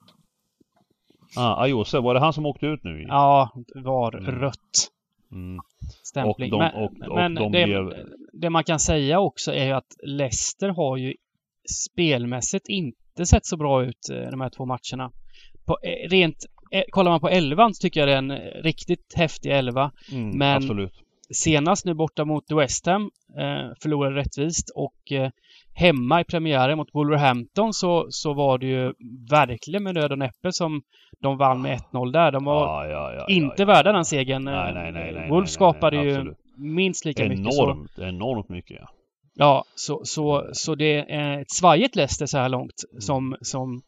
[1.36, 3.04] Ah, Ayose, var det han som åkte ut nu?
[3.08, 4.40] Ja, var mm.
[4.40, 4.90] rött.
[5.32, 5.60] Mm.
[6.02, 6.52] Stämpling.
[6.52, 7.92] Och de, och, men, och men de det, blev...
[8.32, 11.14] det man kan säga också är ju att Leicester har ju
[11.70, 15.12] spelmässigt inte sett så bra ut eh, de här två matcherna.
[15.64, 16.36] På, eh, rent,
[16.70, 19.92] eh, kollar man på elvan så tycker jag det är en riktigt häftig elva.
[20.12, 21.05] Mm, men absolut.
[21.34, 25.30] Senast nu borta mot West Ham eh, förlorade rättvist och eh,
[25.74, 28.92] hemma i premiären mot Wolverhampton så, så var det ju
[29.30, 30.82] verkligen med nöd och näppe som
[31.20, 32.32] de vann med 1-0 där.
[32.32, 34.44] De var ja, ja, ja, inte värda den segern.
[34.44, 37.58] Nej, nej, nej, nej, Wolf skapade nej, ju minst lika enormt, mycket.
[37.58, 38.88] Enormt, enormt mycket ja.
[39.38, 43.82] Ja, så, så, så det är ett svajigt Leicester så här långt som, som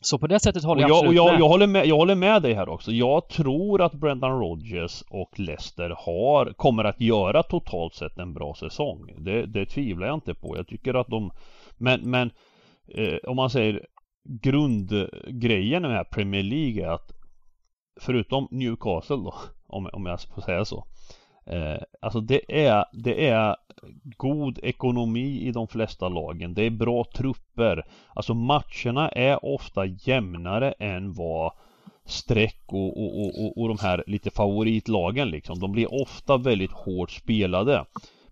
[0.00, 1.40] så på det sättet håller jag, jag absolut och jag, med.
[1.40, 1.86] Jag håller med.
[1.86, 2.92] Jag håller med dig här också.
[2.92, 8.54] Jag tror att Brendan Rodgers och Leicester har, kommer att göra totalt sett en bra
[8.54, 9.14] säsong.
[9.18, 10.56] Det, det tvivlar jag inte på.
[10.56, 11.30] Jag tycker att de
[11.76, 12.30] Men, men
[12.94, 13.86] eh, om man säger
[14.42, 17.12] grundgrejen med Premier League är att
[18.00, 19.34] förutom Newcastle då,
[19.66, 20.84] om, om jag får säga så.
[21.48, 23.56] Eh, alltså det är, det är
[24.16, 26.54] god ekonomi i de flesta lagen.
[26.54, 27.84] Det är bra trupper.
[28.14, 31.52] Alltså matcherna är ofta jämnare än vad
[32.04, 35.58] streck och, och, och, och de här lite favoritlagen liksom.
[35.58, 37.84] De blir ofta väldigt hårt spelade.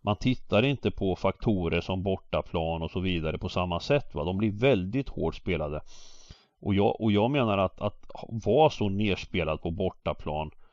[0.02, 4.24] Man tittar inte på faktorer som bortaplan och så vidare på samma sätt va.
[4.24, 5.80] De blir väldigt hårt spelade.
[6.60, 10.65] Och jag, och jag menar att, att vara så nerspelad på bortaplan eh,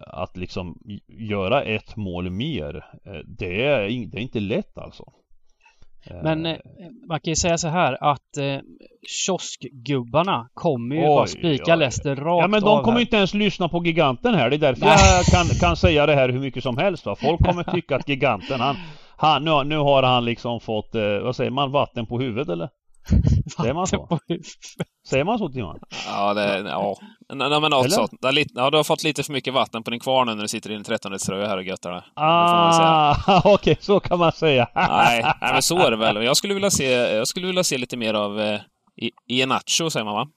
[0.00, 5.04] att liksom göra ett mål mer eh, det, är, det är inte lätt alltså
[6.22, 6.56] Men eh,
[7.08, 8.58] man kan ju säga så här att eh,
[9.08, 13.00] kioskgubbarna kommer ju bara spika Leicester rakt Ja men de kommer här.
[13.00, 14.50] inte ens lyssna på giganten här.
[14.50, 15.16] Det är därför Nej.
[15.16, 17.16] jag kan, kan säga det här hur mycket som helst va.
[17.16, 18.76] Folk kommer tycka att giganten han,
[19.16, 22.68] han nu, nu har han liksom fått, eh, vad säger man, vatten på huvudet eller?
[23.56, 24.18] Säger man så?
[25.08, 25.78] Säger man så Timman?
[26.06, 26.96] Ja, det, ja.
[27.34, 28.12] Nej, men något sånt.
[28.54, 30.74] Ja, du har fått lite för mycket vatten på din kvarn när du sitter i
[30.74, 32.04] din 13 tröja här och göttar det.
[32.14, 34.68] Ah, okej, okay, så kan man säga.
[34.74, 36.24] nej, nej, men så är det väl.
[36.24, 38.60] Jag skulle vilja se, jag skulle vilja se lite mer av eh,
[39.30, 40.28] Ienacho, säger man va?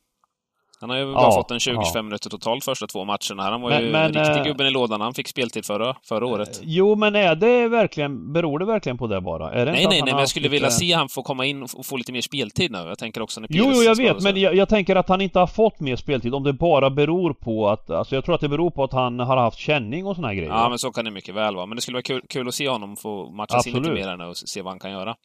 [0.82, 2.02] Han har ju bara ja, fått en 20-25 ja.
[2.02, 3.44] minuter totalt första två matcherna.
[3.44, 5.02] Han var men, ju men, riktig äh, gubben i lådan.
[5.02, 6.60] Han fick speltid förra, förra året.
[6.63, 9.50] Jo, men är det verkligen, beror det verkligen på det bara?
[9.50, 10.52] Det nej, nej, nej, men jag skulle lite...
[10.52, 12.78] vilja se han få komma in och få lite mer speltid nu.
[12.78, 15.22] Jag tänker också när Pires Jo, jo, jag vet, men jag, jag, tänker att han
[15.22, 16.34] inte har fått mer speltid.
[16.34, 19.20] Om det bara beror på att, alltså jag tror att det beror på att han
[19.20, 20.52] har haft känning och såna här grejer.
[20.52, 21.65] Ja, men så kan det mycket väl vara.
[21.65, 24.17] Men det skulle vara kul, kul att se honom få matcha sig lite mer här
[24.17, 25.15] nu och se vad han kan göra.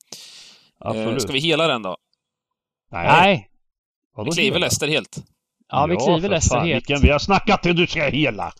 [0.80, 1.12] Absolut.
[1.12, 1.96] Eh, ska vi hela den då?
[2.92, 3.06] Nej.
[3.06, 3.50] nej.
[4.24, 5.18] Vi kliver Leicester helt.
[5.72, 6.76] Ja, vi kliver Leicester helt.
[6.76, 8.52] Vilken, vi har snackat till du ska hela.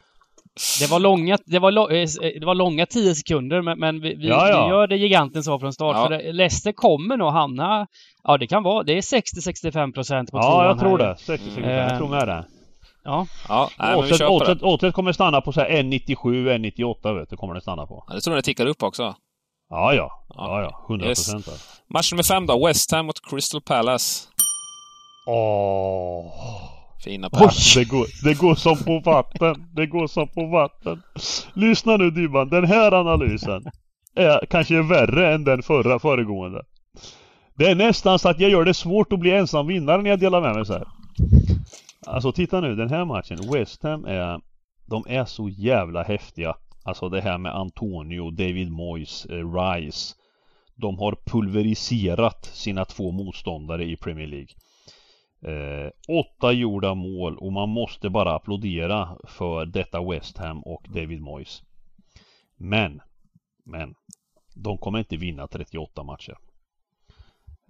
[0.81, 2.09] Det var långa, det var, lo, eh,
[2.41, 4.65] det var långa 10 sekunder men, men vi, vi, ja, ja.
[4.65, 5.97] vi, gör det giganten sa från start.
[5.97, 6.09] Ja.
[6.09, 7.87] För Leicester kommer nog hamna...
[8.25, 8.83] Ja, det kan vara...
[8.83, 11.09] Det är 60-65 procent på Ja, jag tror här.
[11.09, 11.17] det.
[11.17, 11.77] 60 65 mm.
[11.77, 12.45] Jag tror med det.
[13.05, 13.27] Ja.
[13.49, 13.95] ja nej,
[14.63, 18.05] Åtret kommer stanna på så här 1,97, 1,98 vet du, kommer det stanna på.
[18.09, 19.15] Ja, det tror jag det tickar upp också.
[19.71, 20.25] Ja, ja.
[20.29, 20.85] Ja, ja.
[20.89, 21.49] 100 procent.
[21.49, 21.81] Yes.
[21.89, 22.67] Match nummer fem då.
[22.67, 24.29] West Ham mot Crystal Palace.
[25.27, 26.76] Åh.
[27.05, 27.75] Fina pärlor.
[27.75, 29.67] Det går, det går som på vatten.
[29.75, 31.03] Det går som på vatten.
[31.55, 33.65] Lyssna nu Dybban, den här analysen
[34.15, 36.63] är kanske värre än den förra föregående.
[37.55, 40.21] Det är nästan så att jag gör det svårt att bli ensam vinnare när jag
[40.21, 40.89] delar med mig så här.
[42.07, 43.39] Alltså titta nu, den här matchen.
[43.53, 44.41] West Ham är...
[44.89, 46.55] De är så jävla häftiga.
[46.85, 50.15] Alltså det här med Antonio, David Moyes, eh, Rice.
[50.77, 54.49] De har pulveriserat sina två motståndare i Premier League.
[55.47, 61.21] Eh, åtta gjorda mål och man måste bara applådera för detta West Ham och David
[61.21, 61.63] Moyes.
[62.57, 63.01] Men,
[63.65, 63.95] men,
[64.55, 66.39] de kommer inte vinna 38 matcher.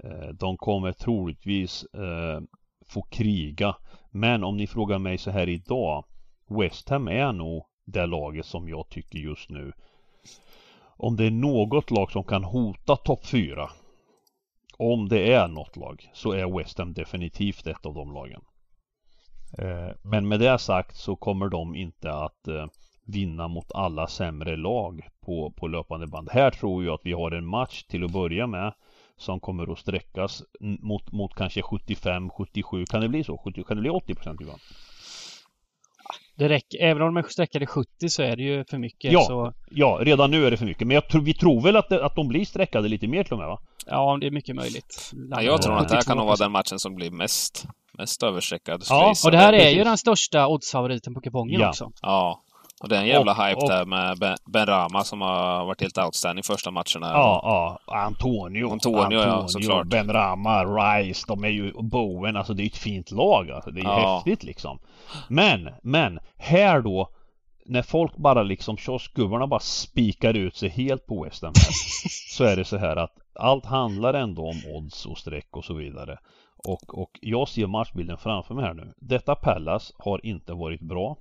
[0.03, 2.41] Eh, de kommer troligtvis eh,
[2.87, 3.77] få kriga.
[4.11, 6.05] Men om ni frågar mig så här idag.
[6.49, 9.73] West Ham är nog det laget som jag tycker just nu.
[10.97, 13.71] Om det är något lag som kan hota topp 4
[14.77, 18.41] om det är något lag så är West Ham definitivt ett av de lagen.
[19.59, 22.67] Eh, men med det sagt så kommer de inte att eh,
[23.07, 26.29] vinna mot alla sämre lag på, på löpande band.
[26.33, 28.73] Här tror jag att vi har en match till att börja med
[29.17, 32.85] som kommer att sträckas mot, mot kanske 75-77.
[32.87, 33.37] Kan det bli så?
[33.37, 34.59] Kan det bli 80 procent Johan?
[36.39, 39.13] Det räcker, även om de är sträckade 70 så är det ju för mycket.
[39.13, 39.53] Ja, så...
[39.71, 40.87] ja redan nu är det för mycket.
[40.87, 43.33] Men jag tror, vi tror väl att, det, att de blir sträckade lite mer till
[43.33, 43.59] och med va?
[43.87, 45.13] Ja, det är mycket möjligt.
[45.31, 47.67] Ja, jag tror att det här kan nog vara den matchen som blir mest,
[47.99, 48.83] mest överstreckad.
[48.89, 51.69] Ja, och det här är ju den största oddsfavoriten på kupongen ja.
[51.69, 51.91] också.
[52.03, 52.43] Ja.
[52.83, 55.81] Och det är en jävla och, hype och, där med Ben, Rama som har varit
[55.81, 57.13] helt outstanding första matcherna.
[57.13, 57.41] Ja,
[57.87, 57.95] ja.
[58.07, 58.73] Antonio.
[58.73, 59.87] Antonio, Antonio ja, såklart.
[59.87, 62.37] Ben Rama, Rice, de är ju Bowen.
[62.37, 63.51] Alltså det är ett fint lag.
[63.51, 63.71] Alltså.
[63.71, 64.15] Det är ja.
[64.17, 64.79] häftigt liksom.
[65.29, 67.09] Men, men, här då
[67.67, 71.73] när folk bara liksom kioskgubbarna bara spikar ut sig helt på West Ham här,
[72.37, 75.75] så är det så här att allt handlar ändå om odds och streck och så
[75.75, 76.19] vidare.
[76.57, 78.95] Och, och jag ser matchbilden framför mig här nu.
[78.97, 81.17] Detta Pallas har inte varit bra.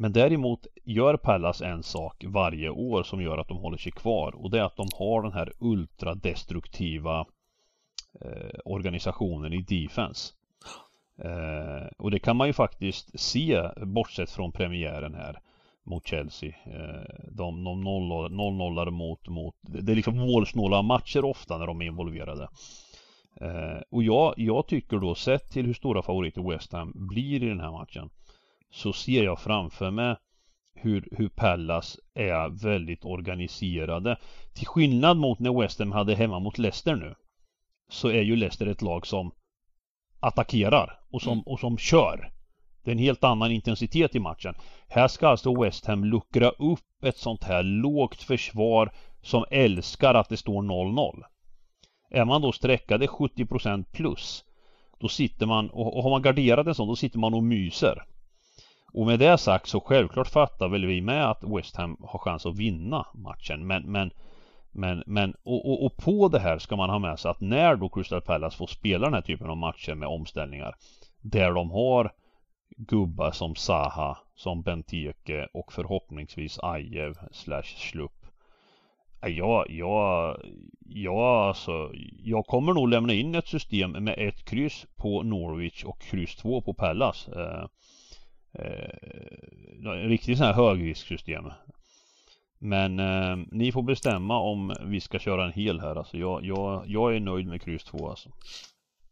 [0.00, 4.34] Men däremot gör Pallas en sak varje år som gör att de håller sig kvar
[4.36, 7.26] och det är att de har den här ultradestruktiva
[8.20, 10.34] eh, organisationen i defense.
[11.24, 15.40] Eh, och det kan man ju faktiskt se bortsett från premiären här
[15.84, 16.48] mot Chelsea.
[16.48, 21.86] Eh, de, de noll-nollar mot, mot, det är liksom målsnåla matcher ofta när de är
[21.86, 22.48] involverade.
[23.40, 27.48] Eh, och jag, jag tycker då sett till hur stora favoriter West Ham blir i
[27.48, 28.10] den här matchen
[28.70, 30.16] så ser jag framför mig
[30.74, 34.16] hur, hur Pallas är väldigt organiserade.
[34.54, 37.14] Till skillnad mot när West Ham hade hemma mot Leicester nu
[37.88, 39.32] så är ju Leicester ett lag som
[40.20, 41.42] attackerar och som, mm.
[41.46, 42.32] och som kör.
[42.84, 44.54] Det är en helt annan intensitet i matchen.
[44.88, 48.92] Här ska alltså West Ham luckra upp ett sånt här lågt försvar
[49.22, 51.22] som älskar att det står 0-0.
[52.10, 54.44] Är man då sträckade 70% plus
[55.00, 58.04] då sitter man och, och har man garderat en sån då sitter man och myser.
[58.92, 62.46] Och med det sagt så självklart fattar väl vi med att West Ham har chans
[62.46, 64.10] att vinna matchen men men
[64.70, 67.76] men, men och, och, och, på det här ska man ha med sig att när
[67.76, 70.74] då Crystal Palace får spela den här typen av matcher med omställningar
[71.20, 72.12] där de har
[72.76, 78.26] gubbar som Saha, som Benteke och förhoppningsvis Ajev slash Slupp.
[79.20, 80.36] Ja, äh, ja,
[80.80, 81.90] ja alltså,
[82.24, 86.60] jag kommer nog lämna in ett system med ett kryss på Norwich och kryss två
[86.60, 87.28] på Pallas.
[87.28, 87.66] Eh, äh,
[88.58, 91.44] eh, riktigt sån här högrisksystem.
[92.58, 96.16] Men eh, ni får bestämma om vi ska köra en hel här alltså.
[96.16, 98.30] Jag, jag, jag är nöjd med kryss 2 alltså.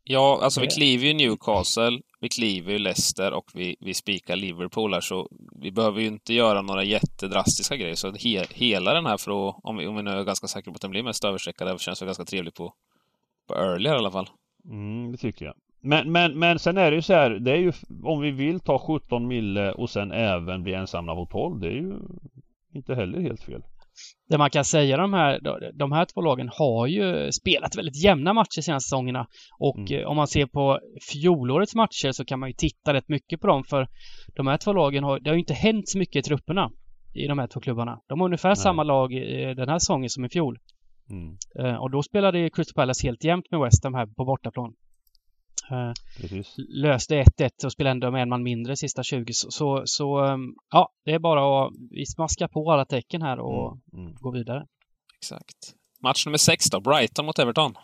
[0.08, 4.94] Ja, alltså vi kliver ju Newcastle, vi kliver ju Leicester och vi, vi spikar Liverpool
[4.94, 5.28] här, så
[5.60, 7.94] vi behöver ju inte göra några jättedrastiska grejer.
[7.94, 10.72] Så he, hela den här, för att, om, vi, om vi nu är ganska säkra
[10.72, 12.74] på att den blir mest överstreckad, det känns väl ganska trevligt på,
[13.48, 14.28] på early i alla fall.
[14.64, 15.54] Mm, det tycker jag.
[15.86, 17.72] Men, men, men sen är det ju så här, det är ju
[18.04, 21.72] om vi vill ta 17 mille och sen även bli ensamma på 12, det är
[21.72, 21.92] ju
[22.74, 23.62] inte heller helt fel.
[24.28, 25.40] Det man kan säga de här,
[25.78, 29.26] de här två lagen har ju spelat väldigt jämna matcher senaste säsongerna.
[29.58, 30.00] Och mm.
[30.00, 30.80] Eh, om man ser på
[31.12, 33.88] fjolårets matcher så kan man ju titta rätt mycket på dem för
[34.36, 36.70] de här två lagen har, det har ju inte hänt så mycket i trupperna
[37.14, 38.00] i de här två klubbarna.
[38.08, 38.56] De har ungefär Nej.
[38.56, 39.10] samma lag
[39.56, 40.58] den här säsongen som i fjol.
[41.10, 41.36] Mm.
[41.58, 44.74] Eh, och då spelade Crystal Palace helt jämnt med West Ham här på bortaplan.
[45.70, 46.54] Eh, Precis.
[46.68, 49.32] Löste 1-1 och spelade ändå med en man mindre sista 20.
[49.32, 53.38] Så, så, så, ehm, ja, det är bara att vi smaskar på alla tecken här
[53.38, 54.16] och mm, mm.
[54.20, 54.66] gå vidare.
[55.18, 55.74] Exakt.
[56.02, 57.74] Match nummer 6 då, Brighton mot Everton.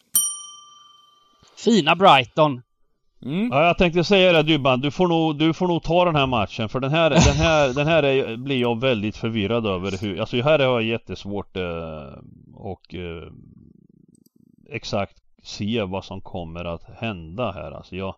[1.56, 2.62] Fina Brighton!
[3.24, 3.48] Mm.
[3.52, 6.26] Ja, jag tänkte säga det Dybban, du får nog, du får nog ta den här
[6.26, 10.20] matchen för den här, den här, den här är, blir jag väldigt förvirrad över hur,
[10.20, 12.18] alltså här har jag jättesvårt eh,
[12.54, 13.32] och eh,
[14.70, 17.70] exakt se vad som kommer att hända här.
[17.72, 18.14] Alltså jag...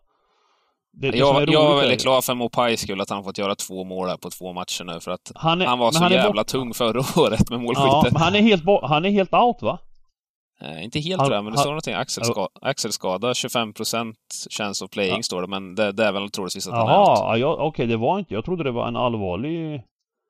[0.97, 3.83] Det, det jag, jag är väldigt glad för Mopais skull att han fått göra två
[3.83, 6.43] mål här på två matcher nu för att han, är, han var så han jävla
[6.43, 7.91] tung förra året med målskyttet.
[7.91, 9.79] Ja, men han är helt, han är helt out va?
[10.61, 14.13] Eh, inte helt han, tror jag, men det står någonting axelskada, axelskada 25%
[14.49, 15.23] chance of playing ja.
[15.23, 17.39] står det, men det, det är väl troligtvis att Aha, han är out.
[17.39, 19.83] Jaha, okej okay, det var inte, jag trodde det var en allvarlig...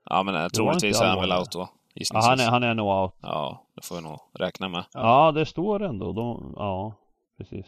[0.10, 1.70] Ja men eh, troligtvis är han väl out då.
[1.96, 3.14] Ja, han, är, han är nog out.
[3.22, 4.84] Ja, det får jag nog räkna med.
[4.94, 6.14] Ja, det står ändå.
[6.14, 6.96] De, ja,
[7.38, 7.66] precis.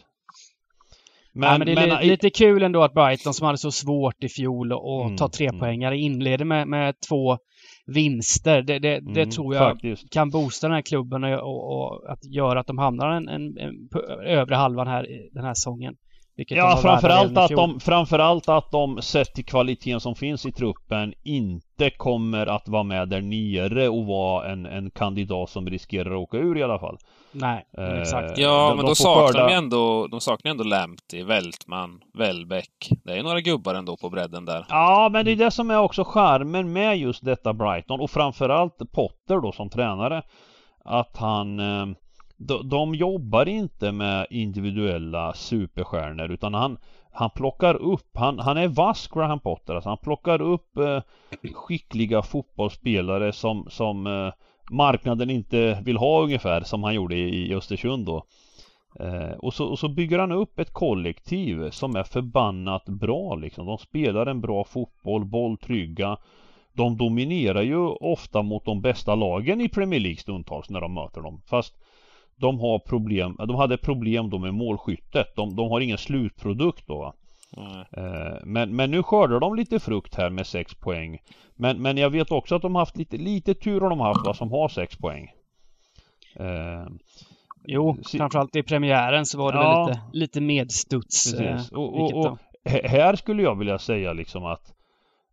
[1.33, 4.23] Men, ja, men det är men, lite kul ändå att Brighton som hade så svårt
[4.23, 6.05] i fjol och mm, ta trepoängare mm.
[6.05, 7.37] inleder med, med två
[7.85, 8.61] vinster.
[8.61, 10.09] Det, det, det mm, tror jag faktiskt.
[10.13, 13.57] kan boosta den här klubben och, och, och, att göra att de hamnar en, en,
[13.57, 15.95] en, på övre halvan här den här säsongen.
[16.37, 21.89] Ja, framförallt att, de, framförallt att de sett till kvaliteten som finns i truppen inte
[21.89, 26.37] kommer att vara med där nere och vara en, en kandidat som riskerar att åka
[26.37, 26.97] ur i alla fall.
[27.31, 28.37] Nej, eh, exakt.
[28.37, 29.47] Ja, de, men de då saknar skörda...
[29.47, 32.89] de ändå, de saknar ändå Lamptey, Vältman, Welbeck.
[33.03, 34.65] Det är några gubbar ändå på bredden där.
[34.69, 38.91] Ja, men det är det som är också charmen med just detta Brighton och framförallt
[38.91, 40.21] Potter då som tränare.
[40.85, 41.85] Att han eh,
[42.37, 46.77] de, de jobbar inte med individuella superstjärnor utan han
[47.17, 51.01] han plockar upp, han, han är vass Graham Potter, alltså han plockar upp eh,
[51.53, 54.33] skickliga fotbollsspelare som, som eh,
[54.71, 58.23] marknaden inte vill ha ungefär som han gjorde i, i Östersund då.
[58.99, 63.65] Eh, och, så, och så bygger han upp ett kollektiv som är förbannat bra liksom.
[63.65, 66.17] De spelar en bra fotboll, bolltrygga.
[66.73, 71.21] De dominerar ju ofta mot de bästa lagen i Premier League stundtals när de möter
[71.21, 71.41] dem.
[71.45, 71.75] Fast
[72.37, 75.35] de har problem, de hade problem då med målskyttet.
[75.35, 77.13] De, de har ingen slutprodukt då.
[77.57, 78.37] Mm.
[78.43, 81.19] Men, men nu skördar de lite frukt här med 6 poäng.
[81.55, 84.25] Men, men jag vet också att de har haft lite, lite tur har de haft
[84.25, 85.31] va, som har 6 poäng.
[86.35, 86.87] Eh,
[87.65, 91.33] jo, framförallt i premiären så var det ja, väl lite, lite medstuds.
[91.33, 94.73] Eh, och, och, och här skulle jag vilja säga liksom att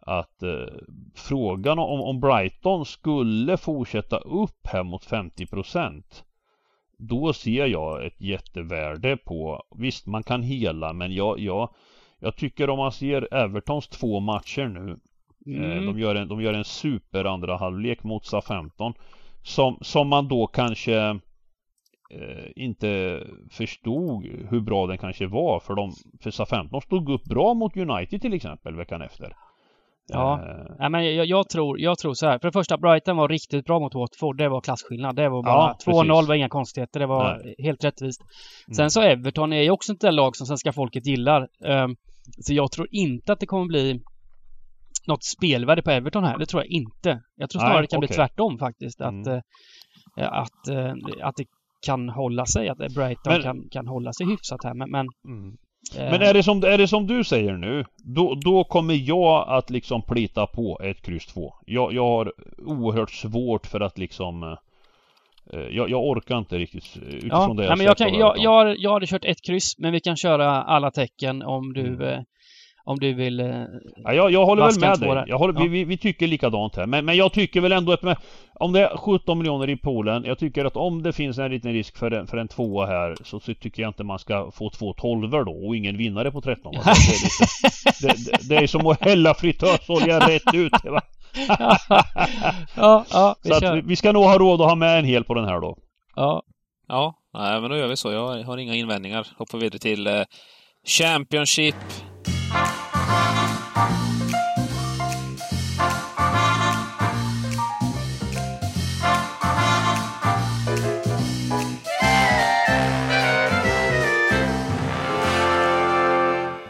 [0.06, 0.74] att eh,
[1.14, 5.46] frågan om, om Brighton skulle fortsätta upp här mot 50
[6.98, 11.74] då ser jag ett jättevärde på Visst man kan hela men jag, jag
[12.18, 14.90] Jag tycker om man ser Evertons två matcher nu
[15.56, 15.86] eh, mm.
[15.86, 18.94] de, gör en, de gör en super andra halvlek mot SA-15
[19.42, 20.96] som, som man då kanske
[22.10, 27.54] eh, inte förstod hur bra den kanske var för de för SA-15 stod upp bra
[27.54, 29.36] mot United till exempel veckan efter.
[30.06, 32.38] Ja, uh, nej, men jag, jag, tror, jag tror så här.
[32.38, 34.38] För det första, Brighton var riktigt bra mot Watford.
[34.38, 35.16] Det var klasskillnad.
[35.16, 37.00] Det var bara ja, 2-0 var inga konstigheter.
[37.00, 37.54] Det var nej.
[37.58, 38.20] helt rättvist.
[38.66, 38.90] Sen mm.
[38.90, 41.48] så Everton är ju också inte det lag som svenska folket gillar.
[41.64, 41.96] Um,
[42.38, 44.00] så jag tror inte att det kommer bli
[45.06, 46.38] något spelvärde på Everton här.
[46.38, 47.20] Det tror jag inte.
[47.36, 48.08] Jag tror snarare nej, det kan okay.
[48.08, 49.00] bli tvärtom faktiskt.
[49.00, 49.28] Att, mm.
[49.28, 49.40] uh,
[50.16, 50.92] att, uh,
[51.22, 51.44] att det
[51.86, 52.68] kan hålla sig.
[52.68, 54.74] Att Brighton men, kan, kan hålla sig hyfsat här.
[54.74, 55.56] Men, men mm.
[55.96, 59.70] Men är det, som, är det som du säger nu, då, då kommer jag att
[59.70, 61.54] liksom plita på ett kryss 2.
[61.66, 64.42] Jag, jag har oerhört svårt för att liksom
[65.52, 68.50] eh, jag, jag orkar inte riktigt utifrån ja, det jag, men jag, kan, jag, jag,
[68.50, 72.24] har, jag hade kört ett kryss, men vi kan köra alla tecken om du mm.
[72.86, 73.40] Om du vill...
[73.40, 73.46] Eh,
[73.96, 75.24] ja, jag, jag håller väl med dig.
[75.26, 75.62] Jag håller, ja.
[75.62, 76.86] vi, vi, vi, tycker likadant här.
[76.86, 78.16] Men, men jag tycker väl ändå att med,
[78.54, 80.24] om det är 17 miljoner i poolen.
[80.24, 83.16] Jag tycker att om det finns en liten risk för en, för en tvåa här
[83.24, 86.40] så, så tycker jag inte man ska få två tolver då och ingen vinnare på
[86.40, 86.72] 13.
[86.72, 86.80] Det,
[88.02, 90.72] det, det, det, är som att hälla fritösolja rätt ut.
[90.84, 91.00] Va?
[92.76, 95.24] ja, ja, vi så att vi ska nog ha råd att ha med en hel
[95.24, 95.76] på den här då.
[96.16, 96.42] Ja.
[96.88, 98.12] Ja, nej, men då gör vi så.
[98.12, 99.26] Jag har inga invändningar.
[99.36, 100.22] Hoppar vidare till eh,
[100.86, 101.74] Championship.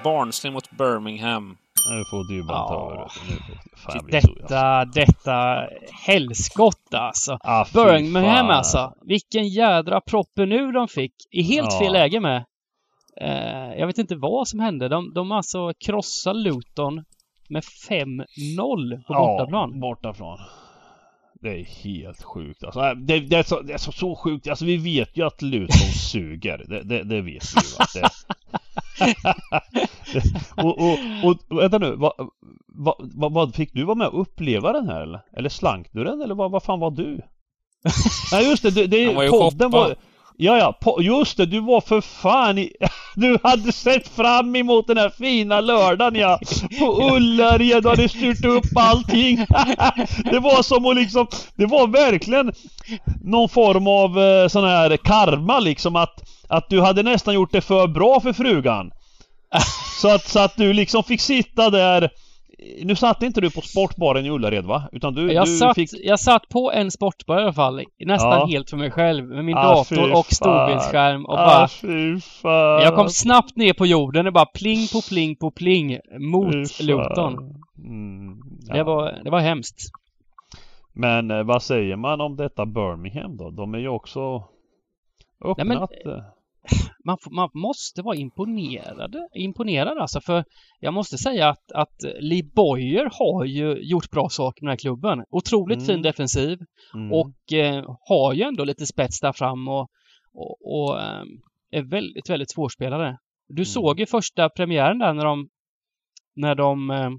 [0.05, 1.57] Barnsley mot Birmingham.
[1.91, 3.09] Nu får du bara ta
[3.89, 4.01] ja.
[4.11, 5.69] Detta, detta
[6.07, 7.39] helskott alltså.
[7.41, 8.93] Ah, Birmingham alltså.
[9.03, 11.13] Vilken jädra proppen nu de fick.
[11.31, 11.79] I helt ja.
[11.79, 12.45] fel läge med.
[13.21, 14.89] Eh, jag vet inte vad som hände.
[14.89, 17.05] De, de alltså krossade Luton
[17.49, 19.71] med 5-0 på bortaplan.
[19.75, 20.39] Ja, bortaplan.
[21.41, 22.95] Det är helt sjukt alltså.
[22.95, 24.49] Det, det, är, så, det är så, så sjukt.
[24.49, 25.77] Alltså vi vet ju att Luton
[26.11, 26.65] suger.
[26.69, 27.77] Det, det, det vet vi ju.
[27.79, 28.09] Att det...
[30.63, 30.99] och, och,
[31.51, 31.97] och vänta nu.
[31.97, 32.13] Vad,
[32.99, 35.21] vad, vad, fick du vara med och uppleva den här eller?
[35.37, 37.21] Eller slank du den eller vad, vad fan var du?
[38.33, 39.97] Nej just det, det, det var podden var
[40.37, 42.73] Ja, ja, på, just det, du var för fan i,
[43.15, 46.41] Du hade sett fram emot den här fina lördagen ja!
[46.79, 49.37] På Ullared, du hade styrt upp allting!
[50.31, 52.53] Det var som att liksom, det var verkligen
[53.25, 57.61] någon form av eh, sån här karma liksom att, att du hade nästan gjort det
[57.61, 58.91] för bra för frugan.
[60.01, 62.11] Så att, så att du liksom fick sitta där
[62.83, 64.83] nu satt inte du på sportbaren i Ullared va?
[64.93, 65.91] Utan du, jag, du satt, fick...
[65.93, 67.83] jag satt på en sportbar i alla fall.
[67.99, 68.47] Nästan ja.
[68.47, 69.25] helt för mig själv.
[69.25, 71.69] Med min ah, dator och storbildsskärm och ah,
[72.43, 72.83] bara...
[72.83, 77.33] Jag kom snabbt ner på jorden och bara pling på pling på pling mot Luton.
[77.79, 78.75] Mm, ja.
[78.75, 79.91] det, var, det var hemskt.
[80.93, 83.51] Men eh, vad säger man om detta Birmingham då?
[83.51, 84.45] De är ju också
[85.45, 85.67] öppnat.
[85.67, 85.67] Nej,
[86.05, 86.25] men, eh,
[87.05, 90.45] man, man, måste vara imponerad, imponerad alltså för
[90.81, 94.77] jag måste säga att, att Lee Boyer har ju gjort bra saker med den här
[94.77, 95.25] klubben.
[95.31, 95.87] Otroligt mm.
[95.87, 96.59] fin defensiv
[96.95, 97.13] mm.
[97.13, 99.91] och eh, har ju ändå lite spets där fram och,
[100.35, 101.25] och, och eh,
[101.71, 103.19] är väldigt, väldigt svårspelare.
[103.49, 103.65] Du mm.
[103.65, 105.49] såg ju första premiären där när de
[106.37, 107.11] när de, eh,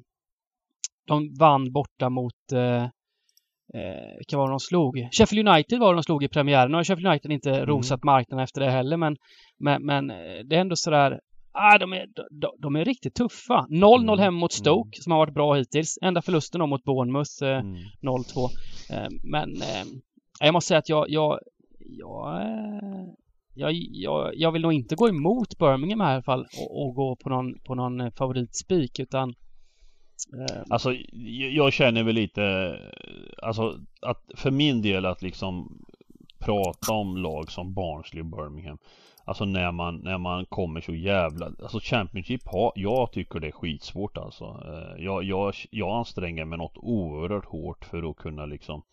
[1.08, 2.88] de vann borta mot eh,
[3.74, 5.08] eh, vilka var de slog?
[5.12, 6.72] Sheffield United var de slog i premiären.
[6.72, 7.66] Nu har Sheffield United inte mm.
[7.66, 9.18] rosat marknaden efter det heller men,
[9.60, 11.20] men, men eh, det är ändå sådär
[11.58, 12.06] Ah, de, är,
[12.42, 13.68] de, de är riktigt tuffa.
[13.70, 14.20] 0-0 mm.
[14.20, 15.02] hem mot Stoke mm.
[15.02, 15.98] som har varit bra hittills.
[16.02, 17.76] Enda förlusten då mot Bournemouth eh, mm.
[18.02, 18.50] 0-2.
[18.92, 19.86] Eh, men eh,
[20.40, 21.40] jag måste säga att jag, jag,
[21.80, 23.08] jag, eh,
[23.54, 26.96] jag, jag, jag vill nog inte gå emot Birmingham här i alla fall och, och
[26.96, 29.34] gå på någon, på någon favoritspik utan
[30.34, 30.64] Ehm.
[30.70, 30.94] alltså
[31.52, 32.76] jag känner väl lite
[33.42, 35.86] Alltså att för min del att liksom
[36.40, 38.78] Prata om lag som Barnsley och Birmingham
[39.26, 43.52] Alltså när man, när man kommer så jävla Alltså Championship har, jag tycker det är
[43.52, 44.46] skitsvårt alltså.
[44.46, 48.84] Ehm, jag, jag, jag anstränger mig något oerhört hårt för att kunna liksom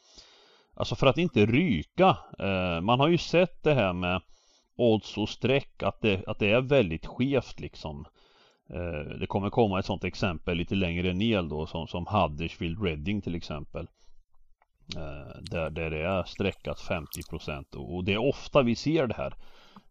[0.74, 2.16] Alltså för att inte ryka.
[2.38, 4.20] Ehm, man har ju sett det här med
[4.76, 8.06] Odds och streck att det, att det är väldigt skevt liksom
[9.20, 13.34] det kommer komma ett sånt exempel lite längre ner då som, som Huddersfield Reading till
[13.34, 13.86] exempel.
[14.96, 19.34] Eh, där, där det är streckat 50% och det är ofta vi ser det här.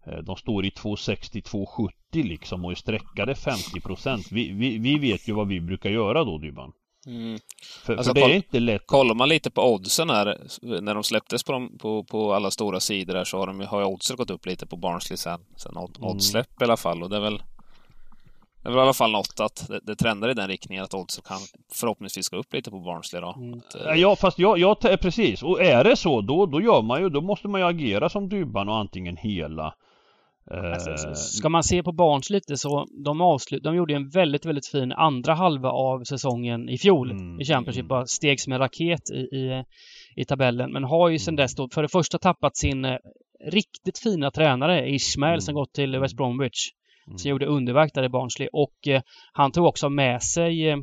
[0.05, 5.33] Eh, de står i 260-270 liksom och är streckade 50% vi, vi, vi vet ju
[5.33, 6.71] vad vi brukar göra då Dybban.
[7.07, 7.39] Mm.
[7.85, 8.87] För, alltså, för, det är inte lätt.
[8.87, 10.37] Kollar man lite på oddsen här,
[10.81, 13.79] när de släpptes på, de, på, på alla stora sidor här så har, de, har
[13.79, 15.89] ju oddsen gått upp lite på Barnsley sen, sen mm.
[15.99, 17.43] oddsläpp i alla fall och det är väl
[18.63, 20.93] det är väl i alla fall något att det, det trendar i den riktningen att
[20.93, 21.39] Oddset kan
[21.73, 23.33] förhoppningsvis gå upp lite på Barnsley då.
[23.37, 23.59] Mm.
[23.59, 27.01] Att, eh, ja fast jag, jag, precis, och är det så då, då gör man
[27.01, 29.73] ju, då måste man ju agera som Dybban och antingen hela
[30.49, 34.67] Alltså, ska man se på Barns lite så de avslut, de gjorde en väldigt, väldigt
[34.67, 37.81] fin andra halva av säsongen i fjol mm, i Championship.
[37.81, 37.87] Mm.
[37.87, 39.63] Bara steg som en raket i, i,
[40.15, 40.71] i tabellen.
[40.71, 42.97] Men har ju sedan dess då för det första tappat sin eh,
[43.45, 45.41] riktigt fina tränare Ismail mm.
[45.41, 46.69] som gått till West Bromwich.
[47.07, 47.17] Mm.
[47.17, 49.01] Som gjorde underverk där i Barnsley och eh,
[49.33, 50.77] han tog också med sig eh,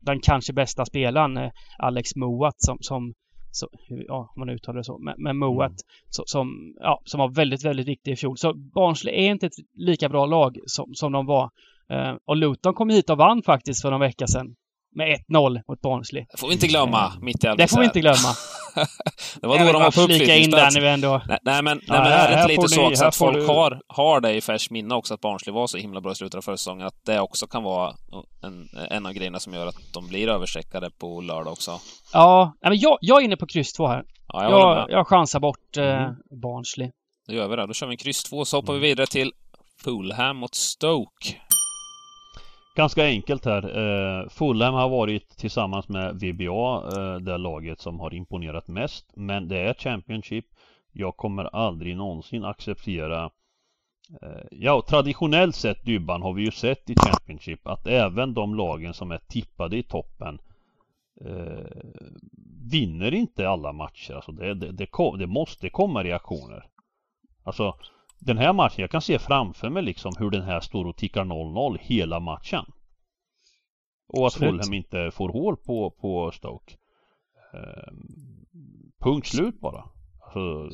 [0.00, 3.14] den kanske bästa spelaren eh, Alex Moat som, som
[3.52, 5.76] så, ja, man uttalar det så, men, men Moat mm.
[6.08, 8.36] så, som, ja, som var väldigt, väldigt viktig i fjol.
[8.36, 11.50] Så Barnsley är inte ett lika bra lag som, som de var.
[11.92, 14.54] Eh, och Luton kom hit och vann faktiskt för någon vecka sedan.
[14.94, 16.26] Med 1-0 mot Barnsley.
[16.30, 18.34] Det får vi inte glömma, mitt i allt Det får vi inte glömma.
[19.40, 20.76] det var då de var på uppflyttningsplats.
[20.76, 21.22] in där nu ändå.
[21.28, 23.46] Nej, nej men, nej, men är det lite så också att folk du...
[23.46, 26.38] har, har det i färskt minne också att Barnsley var så himla bra i slutet
[26.38, 27.94] av förra säsongen, att det också kan vara
[28.42, 31.80] en, en av grejerna som gör att de blir överstreckade på lördag också.
[32.12, 34.02] Ja, nej, men jag, jag är inne på kryss 2 här.
[34.28, 36.14] Ja, jag, jag, jag chansar bort eh, mm.
[36.42, 36.90] Barnsley.
[37.28, 37.66] Då gör vi det.
[37.66, 39.32] Då kör vi en kryss 2, så hoppar vi vidare till
[39.84, 41.36] Fulham mot Stoke.
[42.80, 43.62] Ganska enkelt här.
[43.78, 49.12] Eh, Fulham har varit tillsammans med VBA eh, det laget som har imponerat mest.
[49.14, 50.44] Men det är Championship.
[50.92, 53.30] Jag kommer aldrig någonsin acceptera
[54.22, 58.94] eh, Ja, traditionellt sett Dybban har vi ju sett i Championship att även de lagen
[58.94, 60.38] som är tippade i toppen
[61.24, 61.82] eh,
[62.70, 64.14] vinner inte alla matcher.
[64.14, 66.66] Alltså det, det, det, det måste komma reaktioner.
[67.44, 67.74] Alltså
[68.20, 71.24] den här matchen, jag kan se framför mig liksom hur den här står och tickar
[71.24, 72.64] 0-0 hela matchen.
[74.08, 76.74] Och att Fulham inte får hål på, på Stoke.
[77.54, 77.92] Eh,
[78.98, 79.84] punkt slut bara.
[80.24, 80.70] Alltså,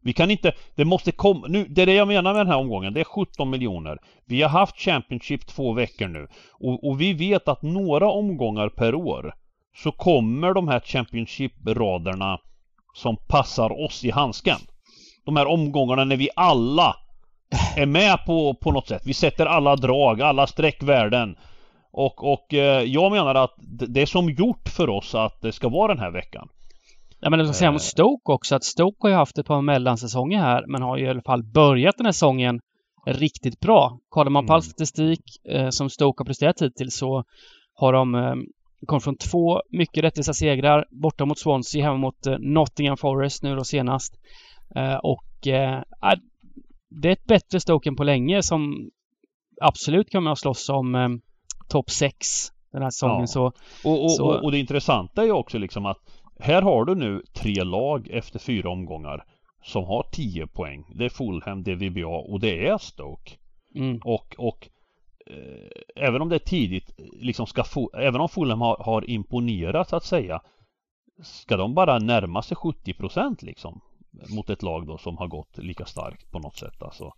[0.00, 2.58] vi kan inte, det måste komma, nu, det är det jag menar med den här
[2.58, 3.98] omgången, det är 17 miljoner.
[4.24, 8.94] Vi har haft Championship två veckor nu och, och vi vet att några omgångar per
[8.94, 9.34] år
[9.76, 12.40] så kommer de här Championship-raderna
[12.94, 14.58] som passar oss i handsken
[15.26, 16.96] de här omgångarna när vi alla
[17.76, 19.02] är med på, på något sätt.
[19.04, 21.36] Vi sätter alla drag, alla sträckvärden.
[21.92, 23.54] Och, och eh, jag menar att
[23.88, 26.48] det är som gjort för oss att det ska vara den här veckan.
[27.20, 27.84] Ja men jag ska säga mot eh.
[27.84, 31.08] Stoke också att Stoke har ju haft ett par mellansäsonger här men har ju i
[31.08, 32.60] alla fall börjat den här säsongen
[33.06, 33.98] riktigt bra.
[34.08, 34.70] Kollar man på all mm.
[34.70, 37.24] statistik eh, som Stoke har presterat hittills så
[37.74, 38.34] har de eh,
[38.86, 43.56] kommit från två mycket rättvisa segrar borta mot Swansea, hemma mot eh, Nottingham Forest nu
[43.56, 44.14] då senast.
[44.74, 45.82] Eh, och eh,
[46.88, 48.90] det är ett bättre Stoke än på länge som
[49.60, 51.08] absolut kommer att slåss om eh,
[51.68, 53.20] topp 6 den här säsongen.
[53.20, 53.26] Ja.
[53.26, 53.52] Så,
[53.84, 54.26] och, och, så...
[54.26, 55.98] och, det intressanta är ju också liksom att
[56.38, 59.24] här har du nu tre lag efter fyra omgångar
[59.62, 60.84] som har 10 poäng.
[60.94, 63.32] Det är Fulham, det är VBA och det är Stoke.
[63.74, 64.00] Mm.
[64.04, 64.68] Och, och
[65.26, 67.64] eh, även om det är tidigt, liksom ska
[67.98, 70.40] även om Fulham har, har imponerat så att säga,
[71.22, 72.94] ska de bara närma sig 70
[73.46, 73.80] liksom?
[74.28, 77.12] Mot ett lag då som har gått lika starkt på något sätt alltså.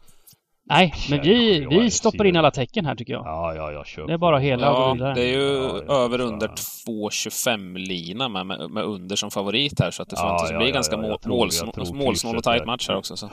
[0.71, 3.27] Nej, men vi, vi stoppar in alla tecken här tycker jag.
[3.27, 4.07] Ja, ja, jag köper.
[4.07, 8.71] Det är bara hela Ja, det är ju ja, över under 2,25 lina med, med,
[8.71, 11.19] med, under som favorit här så att det ja, förväntas ja, bli ja, ganska mål,
[11.27, 13.17] målsnål, målsnål och tajt match här också.
[13.17, 13.31] Så.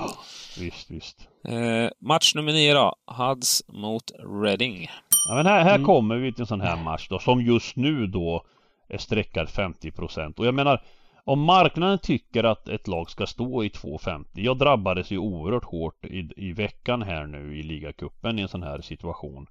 [0.60, 1.28] Visst, visst.
[1.48, 2.96] Eh, match nummer 9 då.
[3.08, 4.12] Huds mot
[4.44, 4.88] Reading.
[5.30, 5.86] Ja, men här, här mm.
[5.86, 8.46] kommer vi till en sån här match då som just nu då
[8.90, 9.92] är sträckad 50
[10.38, 10.82] och jag menar
[11.28, 16.06] om marknaden tycker att ett lag ska stå i 2,50 Jag drabbades ju oerhört hårt
[16.06, 19.48] i, i veckan här nu i ligacupen i en sån här situation.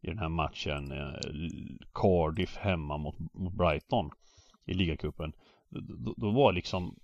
[0.00, 1.12] I den här matchen eh,
[1.94, 4.10] Cardiff hemma mot, mot Brighton
[4.66, 5.32] I ligacupen.
[5.70, 6.94] Då, då var liksom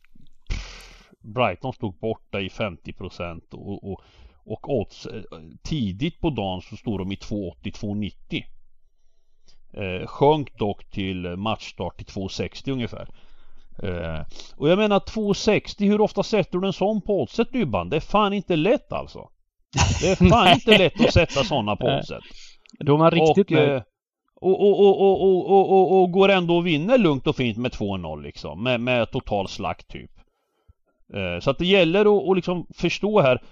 [0.49, 4.01] pff, Brighton stod borta i 50% och, och,
[4.45, 5.23] och odds eh,
[5.63, 8.45] tidigt på dagen så stod de i 2,80-2,90
[9.73, 13.09] eh, Sjönk dock till matchstart till 2,60 ungefär.
[13.83, 14.21] Eh,
[14.57, 17.89] och jag menar 2,60 hur ofta sätter du en sån på oddset Dybban?
[17.89, 19.29] Det är fan inte lätt alltså.
[20.01, 22.23] Det är fan inte lätt att sätta sådana på oddset.
[22.79, 23.83] Då är man riktigt och, med.
[24.41, 27.71] Och, och, och, och, och, och, och, går ändå och vinner lugnt och fint med
[27.73, 28.63] 2-0 liksom.
[28.63, 30.11] Med, med total slakt typ.
[31.41, 33.43] Så att det gäller att, att liksom förstå här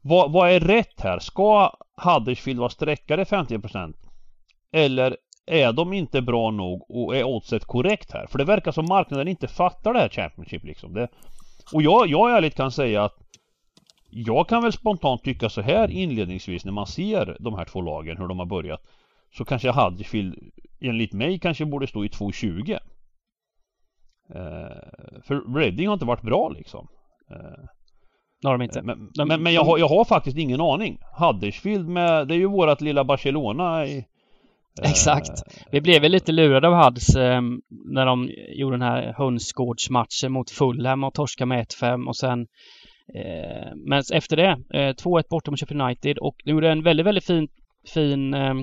[0.00, 1.18] vad, vad är rätt här?
[1.18, 3.94] Ska Huddersfield vara sträckare 50%
[4.72, 5.16] Eller
[5.48, 8.26] är de inte bra nog och är oddset korrekt här?
[8.26, 10.94] För det verkar som marknaden inte fattar det här Championship liksom.
[10.94, 11.08] Det,
[11.74, 13.16] och jag, jag ärligt kan säga att
[14.10, 18.16] jag kan väl spontant tycka så här inledningsvis när man ser de här två lagen,
[18.16, 18.80] hur de har börjat.
[19.36, 20.34] Så kanske Huddersfield
[20.80, 22.72] enligt mig kanske borde stå i 2,20.
[22.72, 22.80] Eh,
[25.22, 26.88] för Reading har inte varit bra liksom.
[27.30, 27.64] Eh,
[28.42, 28.82] har de inte.
[28.82, 30.98] Men, men, men jag, har, jag har faktiskt ingen aning.
[31.18, 34.04] Huddersfield med, det är ju vårat lilla Barcelona i,
[34.82, 35.42] Exakt.
[35.72, 40.50] Vi blev väl lite lurade av Hads eh, när de gjorde den här hönsgårdsmatchen mot
[40.50, 42.40] Fulham och torska med 1-5 och sen
[43.14, 47.06] eh, Men efter det, eh, 2-1 borta mot Sheffield United och de gjorde en väldigt,
[47.06, 47.48] väldigt fin,
[47.94, 48.54] fin eh,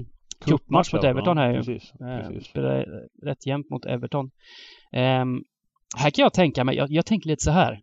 [0.46, 1.58] cupmatch mot Everton här ju.
[1.58, 2.56] Precis, eh, precis.
[3.24, 4.32] Rätt jämnt mot Everton.
[4.94, 5.26] Eh,
[5.98, 7.80] här kan jag tänka mig, jag, jag, tänker lite så här.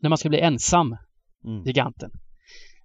[0.00, 0.96] När man ska bli ensam,
[1.44, 1.62] mm.
[1.64, 2.10] giganten.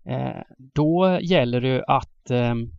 [0.05, 0.41] Eh,
[0.73, 2.71] då gäller det ju att ehm,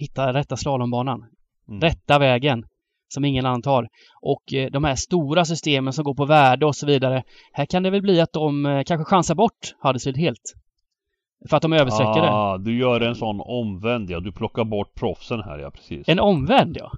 [0.00, 1.24] hitta rätta slalombanan.
[1.68, 1.80] Mm.
[1.80, 2.64] Rätta vägen
[3.08, 3.88] som ingen annan tar.
[4.22, 7.22] Och eh, de här stora systemen som går på värde och så vidare.
[7.52, 10.54] Här kan det väl bli att de eh, kanske chansar bort Huddersfield helt.
[11.48, 12.64] För att de översträcker ah, det.
[12.64, 14.20] du gör en sån omvänd ja.
[14.20, 16.08] Du plockar bort proffsen här ja, precis.
[16.08, 16.90] En omvänd ja.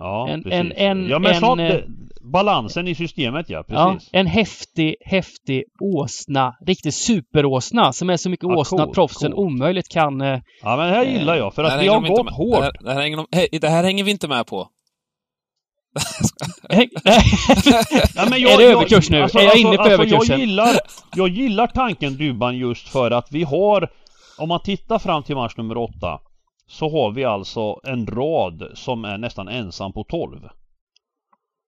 [0.00, 0.60] Ja, en, precis.
[0.60, 1.76] En, en, ja, men en, sånt, eh,
[2.32, 3.62] balansen i systemet, ja.
[3.62, 4.08] Precis.
[4.12, 6.54] Ja, en häftig, häftig åsna.
[6.66, 9.46] Riktig superåsna som är så mycket ja, åsna cool, att proffsen cool.
[9.46, 10.20] omöjligt kan...
[10.20, 12.58] Eh, ja, men det här gillar jag för att vi har gått hårt.
[12.58, 14.68] Det här, det, här hänger de, det här hänger vi inte med på.
[18.14, 19.22] ja, men jag, är det överkurs nu?
[19.22, 20.40] Alltså, är jag inne på alltså, överkursen?
[20.40, 20.76] Jag gillar,
[21.16, 23.88] jag gillar tanken Dubban just för att vi har
[24.38, 26.20] Om man tittar fram till match nummer åtta
[26.70, 30.48] Så har vi alltså en rad som är nästan ensam på 12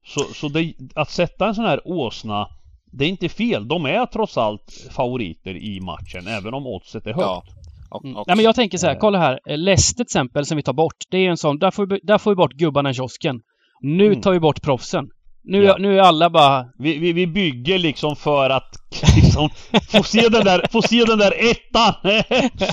[0.05, 2.47] Så, så det, att sätta en sån här åsna
[2.85, 7.13] Det är inte fel, de är trots allt favoriter i matchen även om oddset är
[7.13, 7.43] högt ja.
[7.93, 8.23] Och, mm.
[8.27, 9.39] Nej men jag tänker så här, kolla här.
[9.45, 10.97] Leicester till exempel som vi tar bort.
[11.09, 13.41] Det är en sån, där får vi, där får vi bort gubbarna i kiosken.
[13.81, 14.21] Nu mm.
[14.21, 15.09] tar vi bort proffsen.
[15.43, 15.75] Nu, ja.
[15.79, 16.65] nu är alla bara...
[16.79, 18.71] Vi, vi, vi bygger liksom för att
[19.15, 19.49] liksom,
[19.91, 21.93] få se den där, få se den där ettan!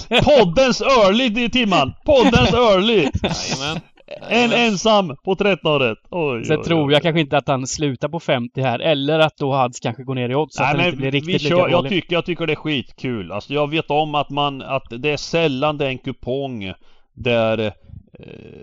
[0.24, 1.92] Poddens early Timman!
[2.04, 3.10] Poddens early!
[3.22, 3.80] Jajamän.
[4.28, 5.98] En ensam på 13 rätt.
[6.10, 6.92] Oj, Sen oj, tror oj.
[6.92, 8.78] jag kanske inte att han slutar på 50 här.
[8.78, 10.56] Eller att då Hads kanske går ner i odds.
[10.56, 12.56] Så Nej, att men inte blir riktigt vi kör, jag tycker, jag tycker det är
[12.56, 13.32] skitkul.
[13.32, 16.72] Alltså jag vet om att man, att det är sällan det är en kupong
[17.14, 17.72] där, eh,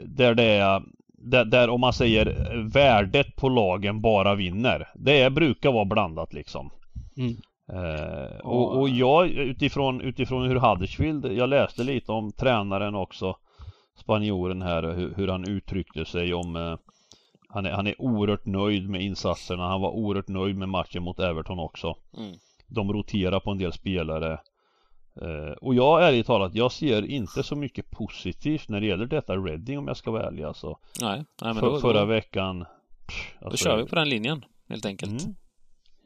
[0.06, 0.82] där det är
[1.18, 4.88] där, där, om man säger värdet på lagen bara vinner.
[4.96, 6.70] Det brukar vara blandat liksom.
[7.18, 7.38] Mm.
[7.74, 13.38] Eh, och, och, jag utifrån, utifrån hur Huddersfield, jag läste lite om tränaren också
[13.96, 16.76] Spanjoren här, hur, hur han uttryckte sig om eh,
[17.50, 21.20] han, är, han är oerhört nöjd med insatserna, han var oerhört nöjd med matchen mot
[21.20, 21.96] Everton också.
[22.18, 22.36] Mm.
[22.68, 24.40] De roterar på en del spelare.
[25.22, 29.36] Uh, och jag ärligt talat, jag ser inte så mycket positivt när det gäller detta
[29.36, 30.80] Reading om jag ska vara ärlig alltså.
[31.02, 32.66] Nej, nej men För, då, Förra veckan
[33.08, 35.24] pff, alltså, Då kör vi på den linjen, helt enkelt.
[35.24, 35.36] Mm,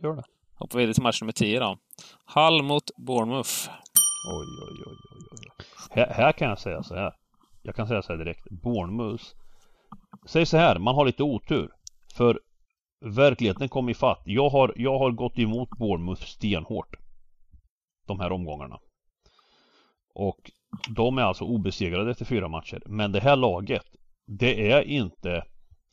[0.04, 0.24] gör det.
[0.56, 1.78] Hoppar vidare till match nummer 10 då.
[2.26, 3.70] Hall mot Bournemouth.
[4.34, 5.66] Oj, oj, oj, oj, oj.
[5.92, 7.14] Här, här kan jag säga så här.
[7.62, 8.50] Jag kan säga så här direkt.
[8.50, 9.24] Bournemouth.
[10.26, 11.70] Säg så här, man har lite otur.
[12.14, 12.40] För
[13.06, 14.22] verkligheten kom ifatt.
[14.26, 16.96] Jag har, jag har gått emot Bournemouth stenhårt.
[18.08, 18.80] De här omgångarna.
[20.14, 20.52] Och
[20.90, 22.84] de är alltså obesegrade efter fyra matcher.
[22.86, 23.86] Men det här laget,
[24.28, 25.44] det är inte...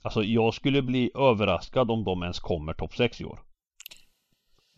[0.02, 3.40] Alltså jag skulle bli överraskad om de ens kommer topp 6 i år.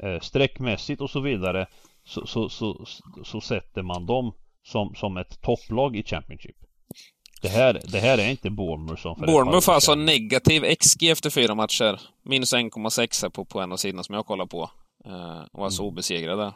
[0.03, 1.67] Eh, sträckmässigt och så vidare
[2.05, 2.87] så, så, så,
[3.25, 4.33] så, sätter man dem
[4.63, 6.57] som, som ett topplag i Championship.
[7.43, 11.55] Det här, det här är inte Bournemouth som Bournemouth har alltså negativ XG efter fyra
[11.55, 12.01] matcher.
[12.23, 14.71] Minus 1,6 på, på en av sidorna som jag kollar på.
[15.05, 15.93] Eh, och alltså mm.
[15.93, 16.53] obesegrade.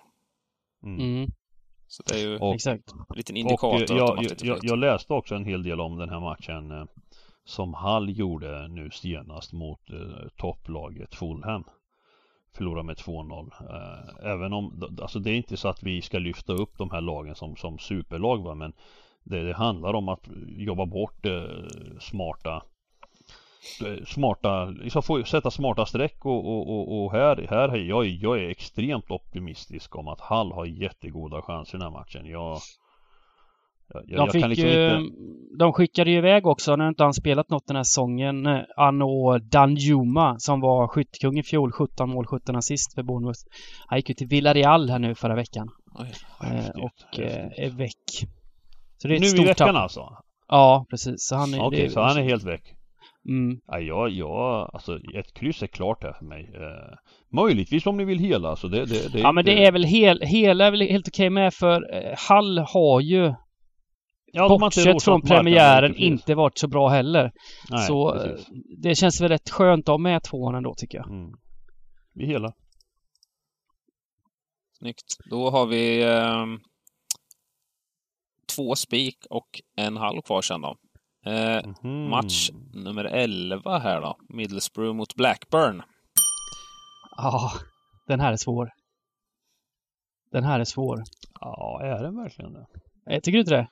[0.85, 1.01] Mm.
[1.01, 1.31] mm.
[1.87, 2.93] Så det är ju och, Exakt.
[2.93, 3.93] en liten indikator.
[3.93, 6.85] Och jag, jag, jag, läste också en hel del om den här matchen eh,
[7.45, 11.65] som Hall gjorde nu senast mot eh, topplaget Fulham.
[12.57, 13.51] Förlorade med 2-0.
[13.61, 17.01] Eh, även om, alltså det är inte så att vi ska lyfta upp de här
[17.01, 18.73] lagen som, som superlag va, men
[19.23, 21.43] det, det handlar om att jobba bort eh,
[22.01, 22.63] smarta
[24.07, 28.49] smarta, liksom få sätta smarta streck och, och, och, och här, här jag, jag är
[28.49, 32.27] extremt optimistisk om att Hall har jättegoda chanser i den här matchen.
[32.27, 32.59] Jag,
[34.07, 35.01] jag, de, fick liksom inte...
[35.59, 39.39] de skickade ju iväg också, när inte han spelat något den här säsongen, eh, Anno
[39.39, 43.41] Danjuma som var skyttekung i fjol, 17 mål, 17 assist för Bournemouth.
[43.87, 45.69] Han gick ju till Villarreal här nu förra veckan.
[45.95, 46.13] Oj,
[46.43, 48.29] eh, och eh, är väck.
[48.99, 49.77] Så det är ett nu i veckan tapp.
[49.77, 50.17] alltså?
[50.49, 51.15] Ja, precis.
[51.19, 52.75] Så han är, Okej, okay, så han är helt väck?
[53.29, 53.61] Mm.
[53.67, 56.51] Ja, jag, jag, alltså ett kryss är klart här för mig.
[56.55, 56.97] Eh,
[57.33, 60.21] möjligtvis om ni vill hela så det, det, det Ja men det är väl hel,
[60.21, 63.35] hela är väl helt okej med för eh, Hall har ju
[64.33, 67.33] ja, Bortsett från premiären marknaden, inte varit så bra heller.
[67.71, 68.49] Nej, så precis.
[68.49, 71.07] Eh, det känns väl rätt skönt att ha med tvåan ändå tycker jag.
[71.07, 71.33] Mm.
[72.15, 72.53] Vi hela.
[74.79, 75.05] Snyggt.
[75.31, 76.47] Då har vi eh,
[78.57, 80.77] två spik och en halv kvar sen då.
[81.27, 82.11] Eh, mm.
[82.11, 84.17] Match nummer 11 här då.
[84.29, 85.83] Middlesbrough mot Blackburn.
[87.17, 87.53] Ja,
[88.07, 88.71] den här är svår.
[90.33, 91.03] Den här är svår.
[91.41, 92.67] Ja, är den verkligen det?
[93.05, 93.69] Jag eh, tycker du inte det?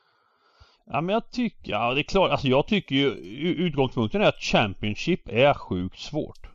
[0.86, 3.08] Ja men jag tycker, ja det är klart, alltså jag tycker ju
[3.54, 6.46] utgångspunkten är att Championship är sjukt svårt.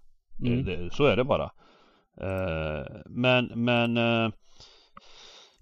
[0.42, 0.66] Mm.
[0.66, 1.52] Det, det, så är det bara.
[2.22, 4.32] Uh, men, men uh,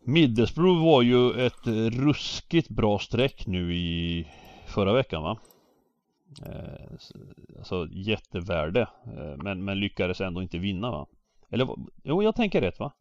[0.05, 4.27] Middlesbrough var ju ett ruskigt bra streck nu i
[4.75, 5.37] förra veckan va?
[6.45, 6.97] Eh,
[7.57, 11.07] alltså jättevärde eh, men, men lyckades ändå inte vinna va?
[11.51, 11.67] Eller
[12.03, 12.93] jo jag tänker rätt va?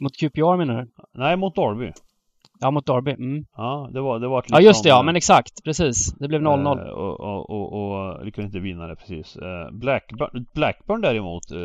[0.00, 0.90] Mot QPR menar du?
[1.14, 1.92] Nej mot Derby
[2.60, 3.44] Ja mot Derby, mm.
[3.56, 6.12] Ja det var, det var liksom, Ja just det ja, men exakt, precis.
[6.18, 10.46] Det blev 0-0 eh, och, och, och, och lyckades inte vinna det precis eh, Blackburn,
[10.54, 11.58] Blackburn däremot eh,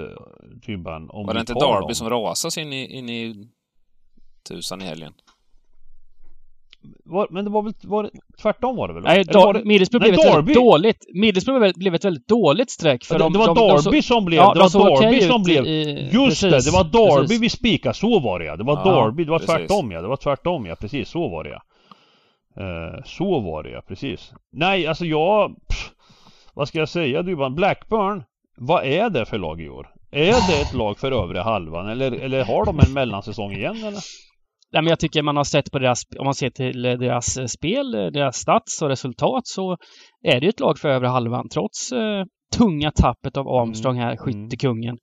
[0.65, 1.95] Tybban om Var det inte Derby dem.
[1.95, 3.49] som rasade in i, in i
[4.49, 5.13] tusan i helgen?
[7.05, 8.09] Var, men det var väl var,
[8.41, 9.03] tvärtom var det väl?
[9.03, 11.05] Nej, det, Middlesbrough blev ett väldigt dåligt...
[11.13, 14.25] Middlesbrough blev ett väldigt dåligt streck för det, de, det var de, Derby de, som
[14.25, 14.37] blev...
[14.37, 15.65] Ja, det var Derby som blev...
[15.65, 17.41] I, just precis, det, det var Derby precis.
[17.41, 17.95] vi spikade.
[17.95, 18.55] Så var det ja.
[18.55, 19.23] Det var ja, Derby.
[19.23, 19.55] Det var precis.
[19.55, 20.01] tvärtom ja.
[20.01, 20.75] Det var tvärtom ja.
[20.75, 21.61] Precis, så var det ja.
[22.59, 24.33] Uh, så var det ja, precis.
[24.51, 25.55] Nej, alltså jag...
[25.69, 25.91] Pff,
[26.53, 28.23] vad ska jag säga du Blackburn.
[28.57, 29.89] Vad är det för lag i år?
[30.11, 34.01] Är det ett lag för övre halvan eller, eller har de en mellansäsong igen eller?
[34.73, 37.45] Nej, men jag tycker man har sett på deras, om man ser till deras eh,
[37.45, 39.77] spel, eh, deras stats och resultat så
[40.23, 42.25] är det ett lag för övre halvan trots eh,
[42.57, 44.17] tunga tappet av Armstrong här, mm.
[44.17, 44.97] skyttekungen.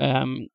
[0.00, 0.48] Um,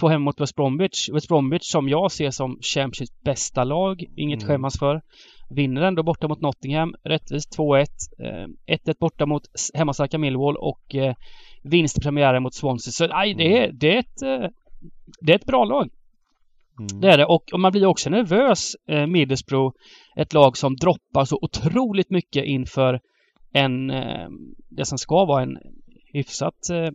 [0.00, 1.08] 1-2 hemma mot West Bromwich.
[1.12, 4.48] West Bromwich som jag ser som Championships bästa lag, inget mm.
[4.48, 5.02] skämmas för.
[5.50, 7.86] Vinner ändå borta mot Nottingham, rättvist 2-1.
[8.66, 9.42] 1-1 borta mot
[9.74, 11.14] hemmastarka Millwall och eh,
[11.62, 12.92] vinst i premiären mot Swansea.
[12.92, 14.50] Så nej, det är, det är ett, eh,
[15.20, 15.90] det är ett bra lag.
[16.90, 17.00] Mm.
[17.00, 17.26] Det är det.
[17.26, 19.74] Och, och man blir också nervös, eh, Middlesbrough,
[20.16, 23.00] ett lag som droppar så otroligt mycket inför
[23.52, 24.28] en, eh,
[24.70, 25.58] det som ska vara en
[26.12, 26.90] hyfsat eh,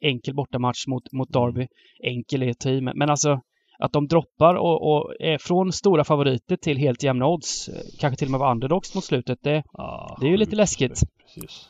[0.00, 1.52] enkel bortamatch mot, mot mm.
[1.52, 1.66] Derby.
[2.04, 3.40] Enkel är team, men alltså
[3.78, 8.18] att de droppar och, och är från stora favoriter till helt jämna odds, eh, kanske
[8.18, 11.00] till och med var underdogs mot slutet, det, ah, det är ju lite läskigt.
[11.22, 11.68] Precis.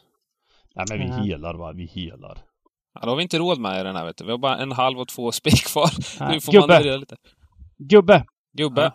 [0.75, 1.23] Nej men vi ja.
[1.23, 2.39] helar va, vi helar.
[3.01, 4.25] Ja, då har vi inte råd med i den här vet du.
[4.25, 5.91] Vi har bara en halv och två spik kvar.
[6.21, 6.33] Nej.
[6.33, 6.91] Nu får Gubbe.
[6.91, 7.17] man lite.
[7.79, 8.25] Gubbe!
[8.53, 8.83] Gubbe.
[8.83, 8.93] Ja.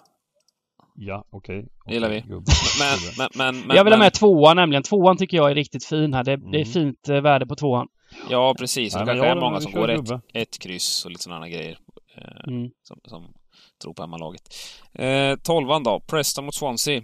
[0.96, 1.60] Ja, okej.
[1.60, 1.70] Okay.
[1.86, 2.24] Det gillar vi.
[2.28, 2.38] Men,
[3.18, 4.84] men, men, men, jag vill ha med tvåan nämligen.
[4.84, 6.24] Tvåan tycker jag är riktigt fin här.
[6.24, 6.52] Det, mm.
[6.52, 6.74] det är mm.
[6.74, 7.88] fint eh, värde på tvåan.
[8.30, 8.94] Ja, precis.
[8.94, 11.78] Det kanske är många som går ett, ett kryss och lite sådana grejer.
[12.18, 12.70] Eh, mm.
[12.84, 13.34] som, som
[13.84, 14.42] tror på hemmalaget.
[14.94, 16.00] Eh, tolvan då.
[16.00, 17.02] Preston mot Swansea.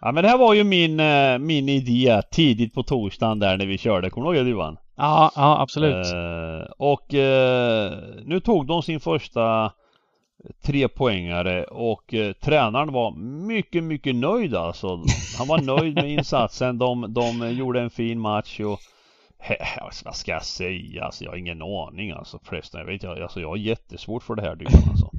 [0.00, 3.66] Ja men det här var ju min, eh, min idé tidigt på torsdagen där när
[3.66, 4.10] vi körde.
[4.10, 4.76] Kommer du ihåg det Johan?
[4.98, 6.06] Ja, ja absolut.
[6.06, 7.92] Eh, och eh,
[8.24, 9.72] nu tog de sin första
[10.62, 14.88] trepoängare och eh, tränaren var mycket, mycket nöjd alltså.
[15.38, 16.78] Han var nöjd med insatsen.
[16.78, 18.78] De, de gjorde en fin match och
[19.80, 21.04] alltså, vad ska jag säga?
[21.04, 24.34] Alltså, jag har ingen aning alltså Förresten, Jag vet jag, alltså, jag har jättesvårt för
[24.34, 25.10] det här dykan alltså.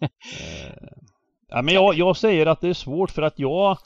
[0.00, 0.88] eh,
[1.48, 3.78] ja, men jag, jag säger att det är svårt för att jag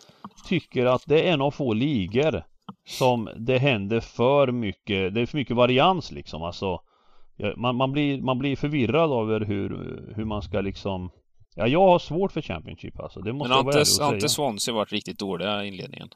[0.48, 2.44] tycker att det är en av få ligor
[2.86, 5.14] som det händer för mycket.
[5.14, 6.42] Det är för mycket varians liksom.
[6.42, 6.80] Alltså,
[7.56, 9.68] man, man, blir, man blir förvirrad över hur,
[10.16, 11.10] hur man ska liksom
[11.56, 13.20] Ja, jag har svårt för Championship alltså.
[13.20, 16.08] Det måste Men har inte, har inte Swansea varit riktigt dåliga i inledningen?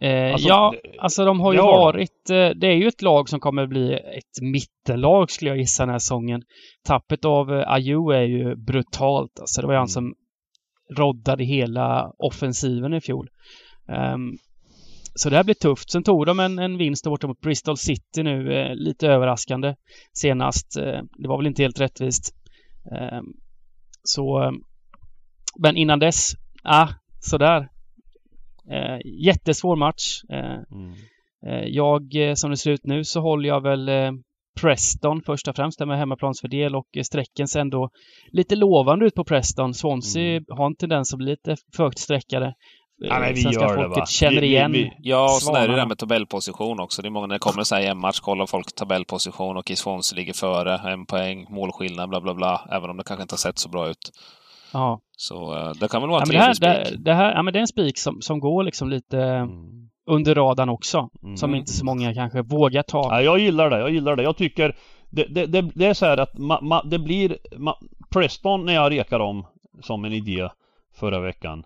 [0.00, 2.30] Eh, alltså, ja, alltså de har ju varit...
[2.30, 5.90] Eh, det är ju ett lag som kommer bli ett mittenlag skulle jag gissa den
[5.90, 6.42] här säsongen.
[6.84, 9.40] Tappet av eh, Ayu är ju brutalt.
[9.40, 9.80] Alltså det var ju mm.
[9.80, 10.14] han som
[10.96, 13.28] roddade hela offensiven i fjol.
[13.88, 14.38] Um,
[15.20, 15.90] så det här blir tufft.
[15.90, 19.74] Sen tog de en, en vinst borta mot Bristol City nu, eh, lite överraskande
[20.12, 20.76] senast.
[20.76, 22.34] Eh, det var väl inte helt rättvist.
[22.92, 23.20] Eh,
[24.02, 24.52] så,
[25.58, 26.88] men innan dess, ah,
[27.20, 27.68] sådär.
[28.70, 30.22] Eh, jättesvår match.
[30.28, 30.94] Eh, mm.
[31.46, 33.90] Eh, jag, eh, som det ser ut nu, så håller jag väl
[34.60, 37.90] Preston först och främst, där med hemmaplansfördel och sträcken ser ändå
[38.32, 39.74] lite lovande ut på Preston.
[39.74, 40.44] Swansea mm.
[40.48, 42.54] har en tendens att bli lite för högt sträckade.
[43.02, 44.06] Ja, men vi Svenska gör folket det, va?
[44.06, 47.02] känner igen vi, vi, Ja, och sen är det det där med tabellposition också.
[47.02, 49.76] Det är många när det kommer så här en match kollar folk tabellposition och i
[49.76, 52.68] Swansea ligger före, en poäng, målskillnad, bla bla bla.
[52.70, 54.10] Även om det kanske inte har sett så bra ut.
[54.72, 55.00] Ja.
[55.16, 57.04] Så uh, det kan väl vara en ja, trevlig det, spik.
[57.04, 59.88] Det, här, ja, men det är en spik som, som går liksom lite mm.
[60.06, 61.08] under radarn också.
[61.22, 61.36] Mm.
[61.36, 63.08] Som inte så många kanske vågar ta.
[63.10, 64.22] Ja, jag gillar det, jag gillar det.
[64.22, 64.76] Jag tycker
[65.10, 67.76] det, det, det, det är så här att ma, ma, det blir ma,
[68.10, 69.46] Preston när jag rekar om
[69.82, 70.48] som en idé
[70.94, 71.64] förra veckan.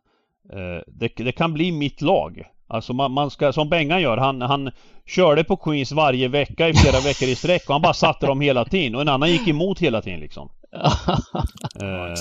[0.52, 2.42] Eh, det, det, kan bli mitt lag.
[2.68, 4.70] Alltså man, man, ska, som Bengan gör, han, han
[5.06, 8.40] körde på Queens varje vecka i flera veckor i sträck och han bara satte dem
[8.40, 10.50] hela tiden och en annan gick emot hela tiden liksom.
[11.82, 12.14] eh,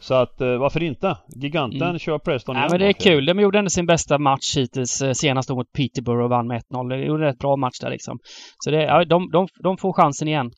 [0.00, 1.16] så att eh, varför inte?
[1.28, 1.98] Giganten mm.
[1.98, 2.56] kör Preston.
[2.56, 3.26] Ja, men det är kul.
[3.26, 6.88] De gjorde ändå sin bästa match hittills senast mot Peterborough och vann med 1-0.
[6.88, 8.18] De gjorde en rätt bra match där liksom.
[8.64, 10.50] Så det, ja, de, de, de får chansen igen.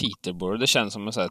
[0.00, 1.30] Peterborough, det känns som en sån här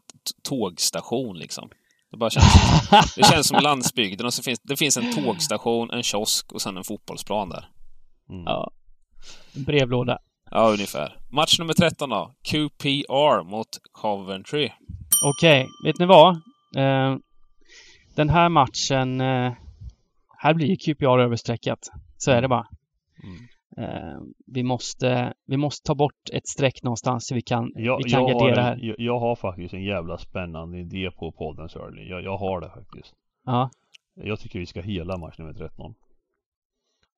[0.50, 1.70] tågstation liksom.
[2.12, 2.54] Det bara känns,
[3.16, 6.78] det känns som landsbygden och så finns det finns en tågstation, en kiosk och sen
[6.78, 7.70] en fotbollsplan där.
[8.30, 8.44] Mm.
[8.46, 8.72] Ja.
[9.56, 10.20] En brevlåda.
[10.52, 11.18] Ja, ungefär.
[11.30, 12.36] Match nummer 13 då.
[12.44, 14.70] QPR mot Coventry.
[15.24, 15.68] Okej, okay.
[15.86, 16.36] vet ni vad?
[16.76, 17.18] Eh,
[18.16, 19.22] den här matchen...
[19.22, 19.54] Eh,
[20.38, 21.80] här blir QPR överstreckat.
[22.18, 22.68] Så är det bara.
[23.24, 23.48] Mm.
[23.78, 28.04] Eh, vi, måste, vi måste ta bort ett streck någonstans så vi kan, jag, vi
[28.04, 28.78] kan jag gardera här.
[28.82, 32.10] Jag, jag, har faktiskt en jävla spännande idé på podden Sörli.
[32.10, 33.14] Jag, jag har det faktiskt.
[33.46, 33.70] Ja.
[34.14, 35.96] Jag tycker vi ska hela match nummer 13.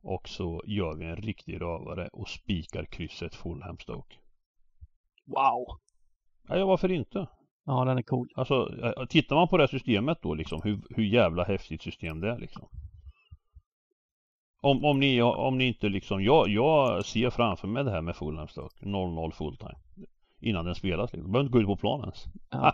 [0.03, 4.16] Och så gör vi en riktig rövare och spikar krysset Fulham Stoke.
[5.26, 5.80] Wow!
[6.47, 7.28] Ja, varför inte?
[7.66, 8.28] Ja, den är cool.
[8.36, 8.68] Alltså,
[9.10, 12.68] tittar man på det systemet då liksom, hur, hur jävla häftigt system det är liksom.
[14.62, 18.16] Om, om, ni, om ni inte liksom, jag, jag ser framför mig det här med
[18.16, 19.78] Fulham Stoke, 0-0 fulltime.
[20.39, 21.32] Innan den spelas liksom.
[21.32, 22.26] Behöver inte gå ut på planen ens.
[22.49, 22.68] Ja.
[22.68, 22.74] Ah.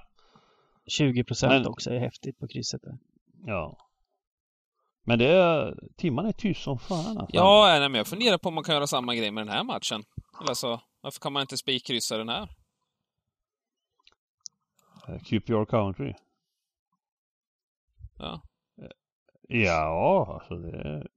[0.88, 2.98] 20 procent också är häftigt på krysset där.
[3.46, 3.78] Ja.
[5.04, 7.36] Men det är, timman är tyst som fan alltså.
[7.36, 9.64] Ja, nej, men jag funderar på om man kan göra samma grej med den här
[9.64, 10.04] matchen.
[10.34, 12.50] Alltså, varför kan man inte spikkryssa den här?
[15.08, 16.14] Eh, keep your country.
[18.18, 18.42] Ja.
[19.48, 21.08] Ja, alltså det...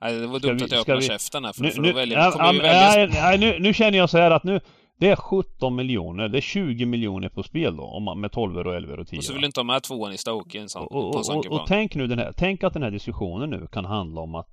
[0.00, 1.06] Nej, det var dumt vi, att jag öppnade vi...
[1.06, 3.06] käften här, för, nu, för nu, då väljer, ja, ja, välja...
[3.22, 4.60] nej, nu, nu känner jag så här att nu,
[4.98, 8.58] det är 17 miljoner, det är 20 miljoner på spel då, om man, med 12
[8.58, 9.18] och 11 och 10.
[9.18, 11.46] Och så vill du inte ha med tvåan i Stoke en sån, och, och, och,
[11.46, 14.48] och, tänk nu den här, tänk att den här diskussionen nu kan handla om att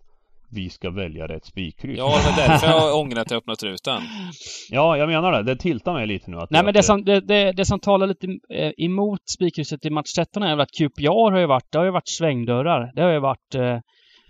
[0.54, 1.98] vi ska välja rätt spikkryss.
[1.98, 4.02] Ja, det var därför jag ångrar att jag öppnat rutan.
[4.70, 5.44] Ja, jag menar det.
[5.44, 6.38] Det tiltar mig lite nu.
[6.38, 9.90] Att Nej, men det som, det, det, det som talar lite eh, emot spikkrysset i
[9.90, 12.92] match 13 är väl att QPR har ju varit, det har ju varit svängdörrar.
[12.96, 13.78] Det har ju varit eh,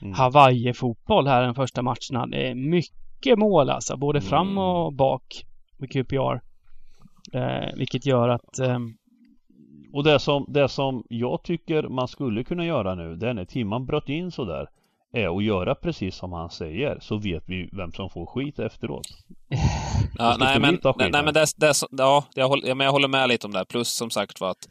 [0.04, 0.14] mm.
[0.14, 2.28] Hawaii-fotboll här den första matcherna.
[2.28, 4.30] Det är mycket mål alltså, både mm.
[4.30, 5.46] fram och bak
[5.78, 6.42] med QPR.
[7.34, 8.80] Eh, vilket gör att eh,
[9.94, 13.46] och det som, det som jag tycker man skulle kunna göra nu, det är när
[13.46, 14.68] Timman bröt in sådär
[15.14, 19.08] är att göra precis som han säger så vet vi vem som får skit efteråt.
[20.18, 23.30] Ja, nej, men, nej, nej, men det, det, ja, jag håller, men jag håller med
[23.30, 23.66] lite om det.
[23.66, 24.68] Plus som sagt var att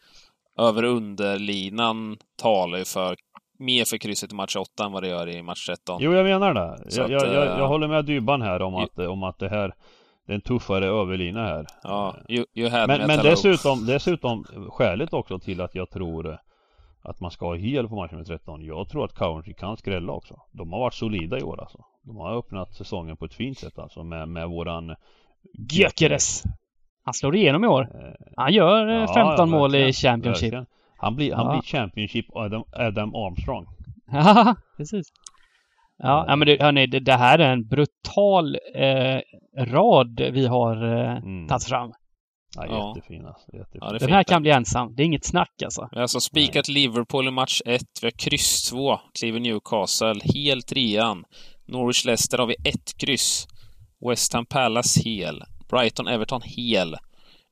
[0.58, 3.16] över underlinan talar ju för
[3.64, 5.98] mer för krysset i match 8 än vad det gör i match 13.
[6.00, 6.60] Jo, jag menar det.
[6.90, 9.74] Jag, att, jag, jag, jag, håller med Dybban här om att, om att det här
[10.26, 11.66] det är en tuffare överlina här.
[11.82, 16.38] Ja, you, you men, men dessutom, dessutom skälet också till att jag tror
[17.02, 18.64] att man ska ha hel på match nummer 13.
[18.64, 20.40] Jag tror att Coventry kan skrälla också.
[20.52, 21.84] De har varit solida i år alltså.
[22.02, 24.94] De har öppnat säsongen på ett fint sätt alltså med, med våran
[25.70, 26.42] Gyökeres.
[27.04, 27.82] Han slår igenom i år.
[27.94, 30.42] Eh, han gör ja, 15 ja, mål i Championship.
[30.42, 30.66] Verkligen.
[31.02, 33.66] Han blir, han blir Championship Adam, Adam Armstrong.
[34.12, 35.06] Ja, precis.
[35.98, 39.20] Ja, ja men det, hörni, det, det här är en brutal eh,
[39.58, 41.48] rad vi har eh, mm.
[41.48, 41.92] tagit fram.
[42.56, 43.56] Ja, jättefin alltså.
[43.56, 43.80] Jättefin.
[43.80, 44.94] Ja, Den här kan bli ensam.
[44.94, 45.88] Det är inget snack alltså.
[45.90, 46.68] Vi har alltså spikat.
[46.68, 47.82] Liverpool i match 1.
[48.02, 49.00] Vi har kryss 2.
[49.18, 50.20] Kliver Newcastle.
[50.24, 51.24] Hel trean.
[51.68, 53.46] Norwich Leicester har vi ett kryss.
[54.08, 55.42] West Ham Palace hel.
[55.70, 56.96] Brighton Everton hel.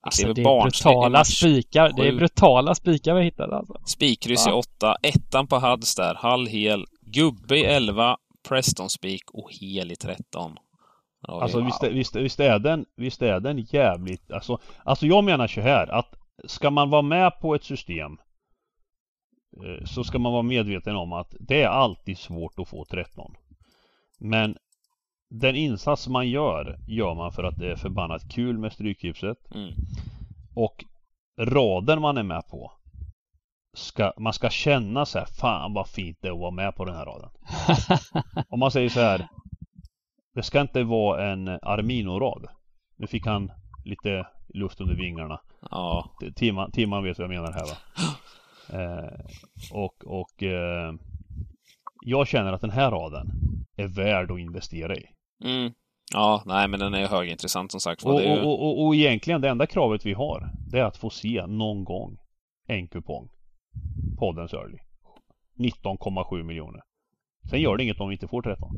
[0.03, 1.93] Alltså det är brutala spikar.
[1.97, 3.81] Det är brutala spikar vi hittade alltså.
[3.85, 4.97] Spikkryss i 8.
[5.03, 6.15] Ettan på Huds där.
[6.15, 6.87] Hall hel.
[7.01, 8.17] Gubbe i 11.
[8.49, 10.57] Preston spik och hel i 13.
[11.29, 11.67] Alltså wow.
[11.67, 15.87] visst, visst, visst, är den, visst är den jävligt, alltså, alltså jag menar så här
[15.87, 18.13] att ska man vara med på ett system
[19.65, 23.35] eh, så ska man vara medveten om att det är alltid svårt att få 13.
[24.19, 24.57] Men
[25.31, 29.39] den insats man gör, gör man för att det är förbannat kul med Stryktipset.
[29.55, 29.73] Mm.
[30.55, 30.85] Och
[31.41, 32.73] raden man är med på
[33.77, 36.85] ska, man ska känna så här, fan vad fint det är att vara med på
[36.85, 37.31] den här raden.
[38.49, 39.29] Om man säger så här
[40.35, 42.47] det ska inte vara en Armino-rad.
[42.97, 43.53] Nu fick han
[43.85, 45.41] lite luft under vingarna.
[45.71, 46.11] Ja.
[46.37, 47.77] Timman, Timman vet vad jag menar här va.
[48.73, 49.21] Eh,
[49.73, 50.95] och och eh,
[52.07, 53.31] jag känner att den här raden
[53.77, 55.07] är värd att investera i.
[55.45, 55.73] Mm.
[56.13, 58.03] Ja, nej men den är högintressant som sagt.
[58.03, 58.41] Och, ju...
[58.41, 61.85] och, och, och egentligen det enda kravet vi har det är att få se någon
[61.85, 62.19] gång
[62.67, 63.29] en kupong.
[64.19, 64.79] Poddens early.
[65.59, 66.81] 19,7 miljoner.
[67.51, 68.75] Sen gör det inget om vi inte får 13.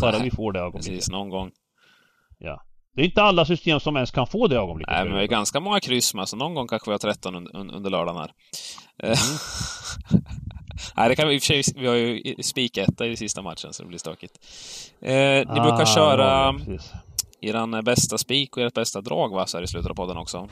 [0.00, 0.94] Bara vi får det ögonblicket.
[0.94, 1.50] Precis, någon gång.
[2.38, 2.62] Ja.
[2.94, 4.94] Det är inte alla system som ens kan få det ögonblicket.
[4.94, 7.34] Nej, men vi har ganska många kryss med, så någon gång kanske vi har 13
[7.34, 8.32] under, under lördagen här.
[9.02, 9.16] Mm.
[10.96, 11.62] Nej, det kan vi i och för sig.
[11.76, 14.38] Vi har ju spiketta i sista matchen, så det blir stökigt.
[15.00, 16.78] Eh, ni ah, brukar köra ja,
[17.40, 20.48] eran bästa spik och ert bästa drag, va, så här i slutet av podden också.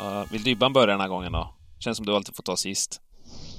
[0.00, 1.54] Uh, vill Dybban börja den här gången då?
[1.78, 3.00] Känns som du alltid får ta sist.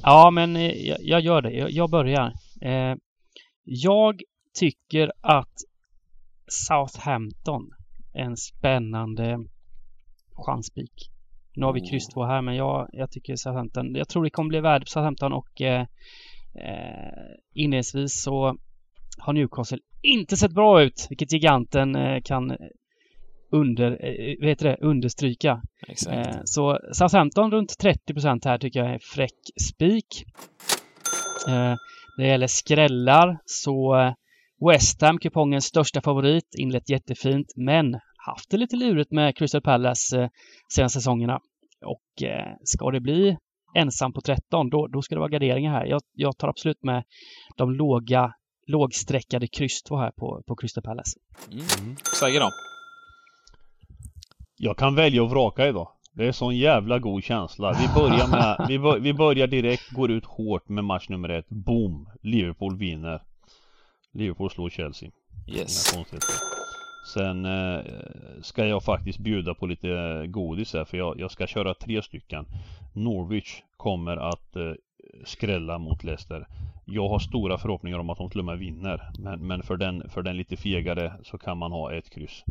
[0.04, 1.52] Ja, men eh, jag, jag gör det.
[1.52, 2.34] Jag, jag börjar.
[2.62, 2.96] Eh,
[3.64, 4.22] jag
[4.60, 5.54] tycker att
[6.48, 7.70] Southampton
[8.14, 9.40] är en spännande
[10.36, 11.12] chanspik.
[11.56, 13.96] Nu har vi kryss två här, men jag, jag tycker Southampton.
[13.96, 15.82] Jag tror det kommer bli värde på Southampton och eh,
[16.56, 18.58] eh, inledningsvis så
[19.18, 22.58] har Newcastle inte sett bra ut, vilket giganten eh, kan
[23.52, 25.62] under, eh, vad heter det, understryka.
[25.88, 26.28] Exakt.
[26.28, 30.24] Eh, så Southampton runt 30 procent här tycker jag är fräck spik.
[31.48, 31.76] Eh,
[32.18, 33.96] när det gäller skrällar så
[34.70, 40.30] West Ham, kupongens största favorit, inlett jättefint men haft det lite lurigt med Crystal Palace
[40.74, 41.40] senaste säsongerna.
[41.86, 42.24] Och
[42.64, 43.38] ska det bli
[43.76, 45.86] ensam på 13 då, då ska det vara garderingar här.
[45.86, 47.04] Jag, jag tar absolut med
[47.58, 48.34] de låga
[48.68, 51.20] lågsträckade kryss två här på, på Crystal Palace.
[51.52, 51.66] Mm.
[51.80, 51.96] mm.
[52.20, 52.50] Säger då?
[54.58, 55.88] Jag kan välja att vraka idag.
[56.16, 57.78] Det är sån jävla god känsla.
[57.82, 61.50] Vi börjar med, vi, bör, vi börjar direkt, går ut hårt med match nummer ett.
[61.50, 62.10] Boom!
[62.22, 63.22] Liverpool vinner.
[64.12, 65.10] Liverpool slår Chelsea.
[65.48, 65.94] Yes.
[67.04, 67.82] Sen eh,
[68.42, 72.46] ska jag faktiskt bjuda på lite godis här för jag, jag ska köra tre stycken.
[72.94, 74.74] Norwich kommer att eh,
[75.26, 76.48] skrälla mot Leicester.
[76.86, 79.12] Jag har stora förhoppningar om att de till och med vinner.
[79.20, 82.44] Men, men för, den, för den lite fegare så kan man ha ett kryss.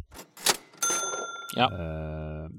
[1.57, 1.73] Ja.
[1.73, 2.51] Eh,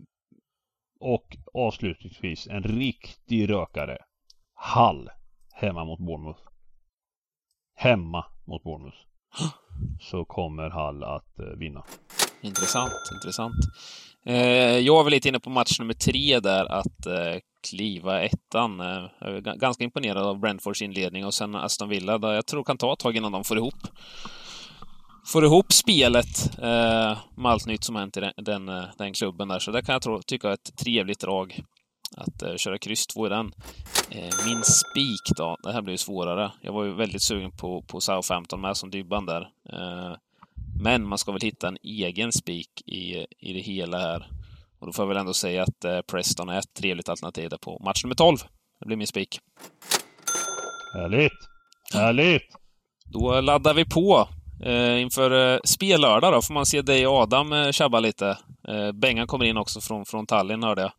[0.99, 3.97] och avslutningsvis en riktig rökare.
[4.53, 5.09] Hall
[5.53, 6.41] hemma mot Bournemouth.
[7.75, 8.97] Hemma mot Bournemouth.
[9.99, 11.83] Så kommer Hall att eh, vinna.
[12.41, 13.55] Intressant, intressant.
[14.25, 18.79] Eh, jag är väl lite inne på match nummer tre där, att eh, kliva ettan.
[19.19, 22.77] Jag är ganska imponerad av Brentfords inledning och sen Aston Villa, där jag tror kan
[22.77, 23.87] ta ett tag innan de får ihop
[25.25, 29.59] får ihop spelet eh, med allt nytt som hänt i den, den, den klubben där.
[29.59, 31.63] Så det kan jag tro, tycka är ett trevligt drag
[32.17, 33.53] att eh, köra kryss 2 i den.
[34.09, 36.51] Eh, min spik då, det här blir ju svårare.
[36.61, 39.41] Jag var ju väldigt sugen på, på Southampton med som Dybban där.
[39.69, 40.17] Eh,
[40.83, 44.27] men man ska väl hitta en egen spik i, i det hela här.
[44.79, 47.57] Och då får jag väl ändå säga att eh, Preston är ett trevligt alternativ där
[47.57, 48.37] på match nummer 12.
[48.79, 49.39] Det blir min spik.
[50.93, 51.49] Härligt!
[51.93, 52.55] Härligt!
[53.05, 54.27] Då laddar vi på
[54.65, 58.37] Eh, inför eh, spellördag då får man se dig och Adam eh, tjabba lite.
[58.67, 60.91] Eh, Bengan kommer in också från, från Tallinn hörde jag.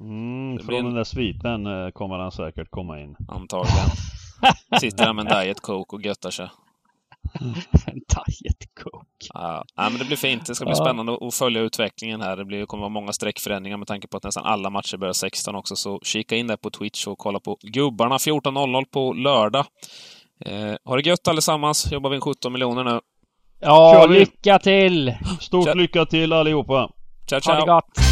[0.00, 0.84] Mm, från en...
[0.84, 3.16] den där sviten eh, kommer han säkert komma in.
[3.28, 3.88] Antagligen.
[4.80, 6.48] Sitter där med en Diet Coke och göttar sig.
[7.86, 9.26] en Diet Coke.
[9.34, 10.46] Ja, men det blir fint.
[10.46, 10.84] Det ska bli ja.
[10.84, 12.36] spännande att följa utvecklingen här.
[12.36, 15.54] Det blir, kommer vara många streckförändringar med tanke på att nästan alla matcher börjar 16
[15.54, 15.76] också.
[15.76, 19.66] Så kika in där på Twitch och kolla på Gubbarna 14.00 på lördag.
[20.44, 21.92] Eh, ha det gött allesammans.
[21.92, 23.00] Jobbar vi in 17 miljoner nu.
[23.60, 25.14] Ja, lycka till!
[25.40, 26.90] Stort lycka till allihopa!
[27.28, 27.54] Ciao, ciao!
[27.54, 28.11] Ha det gott!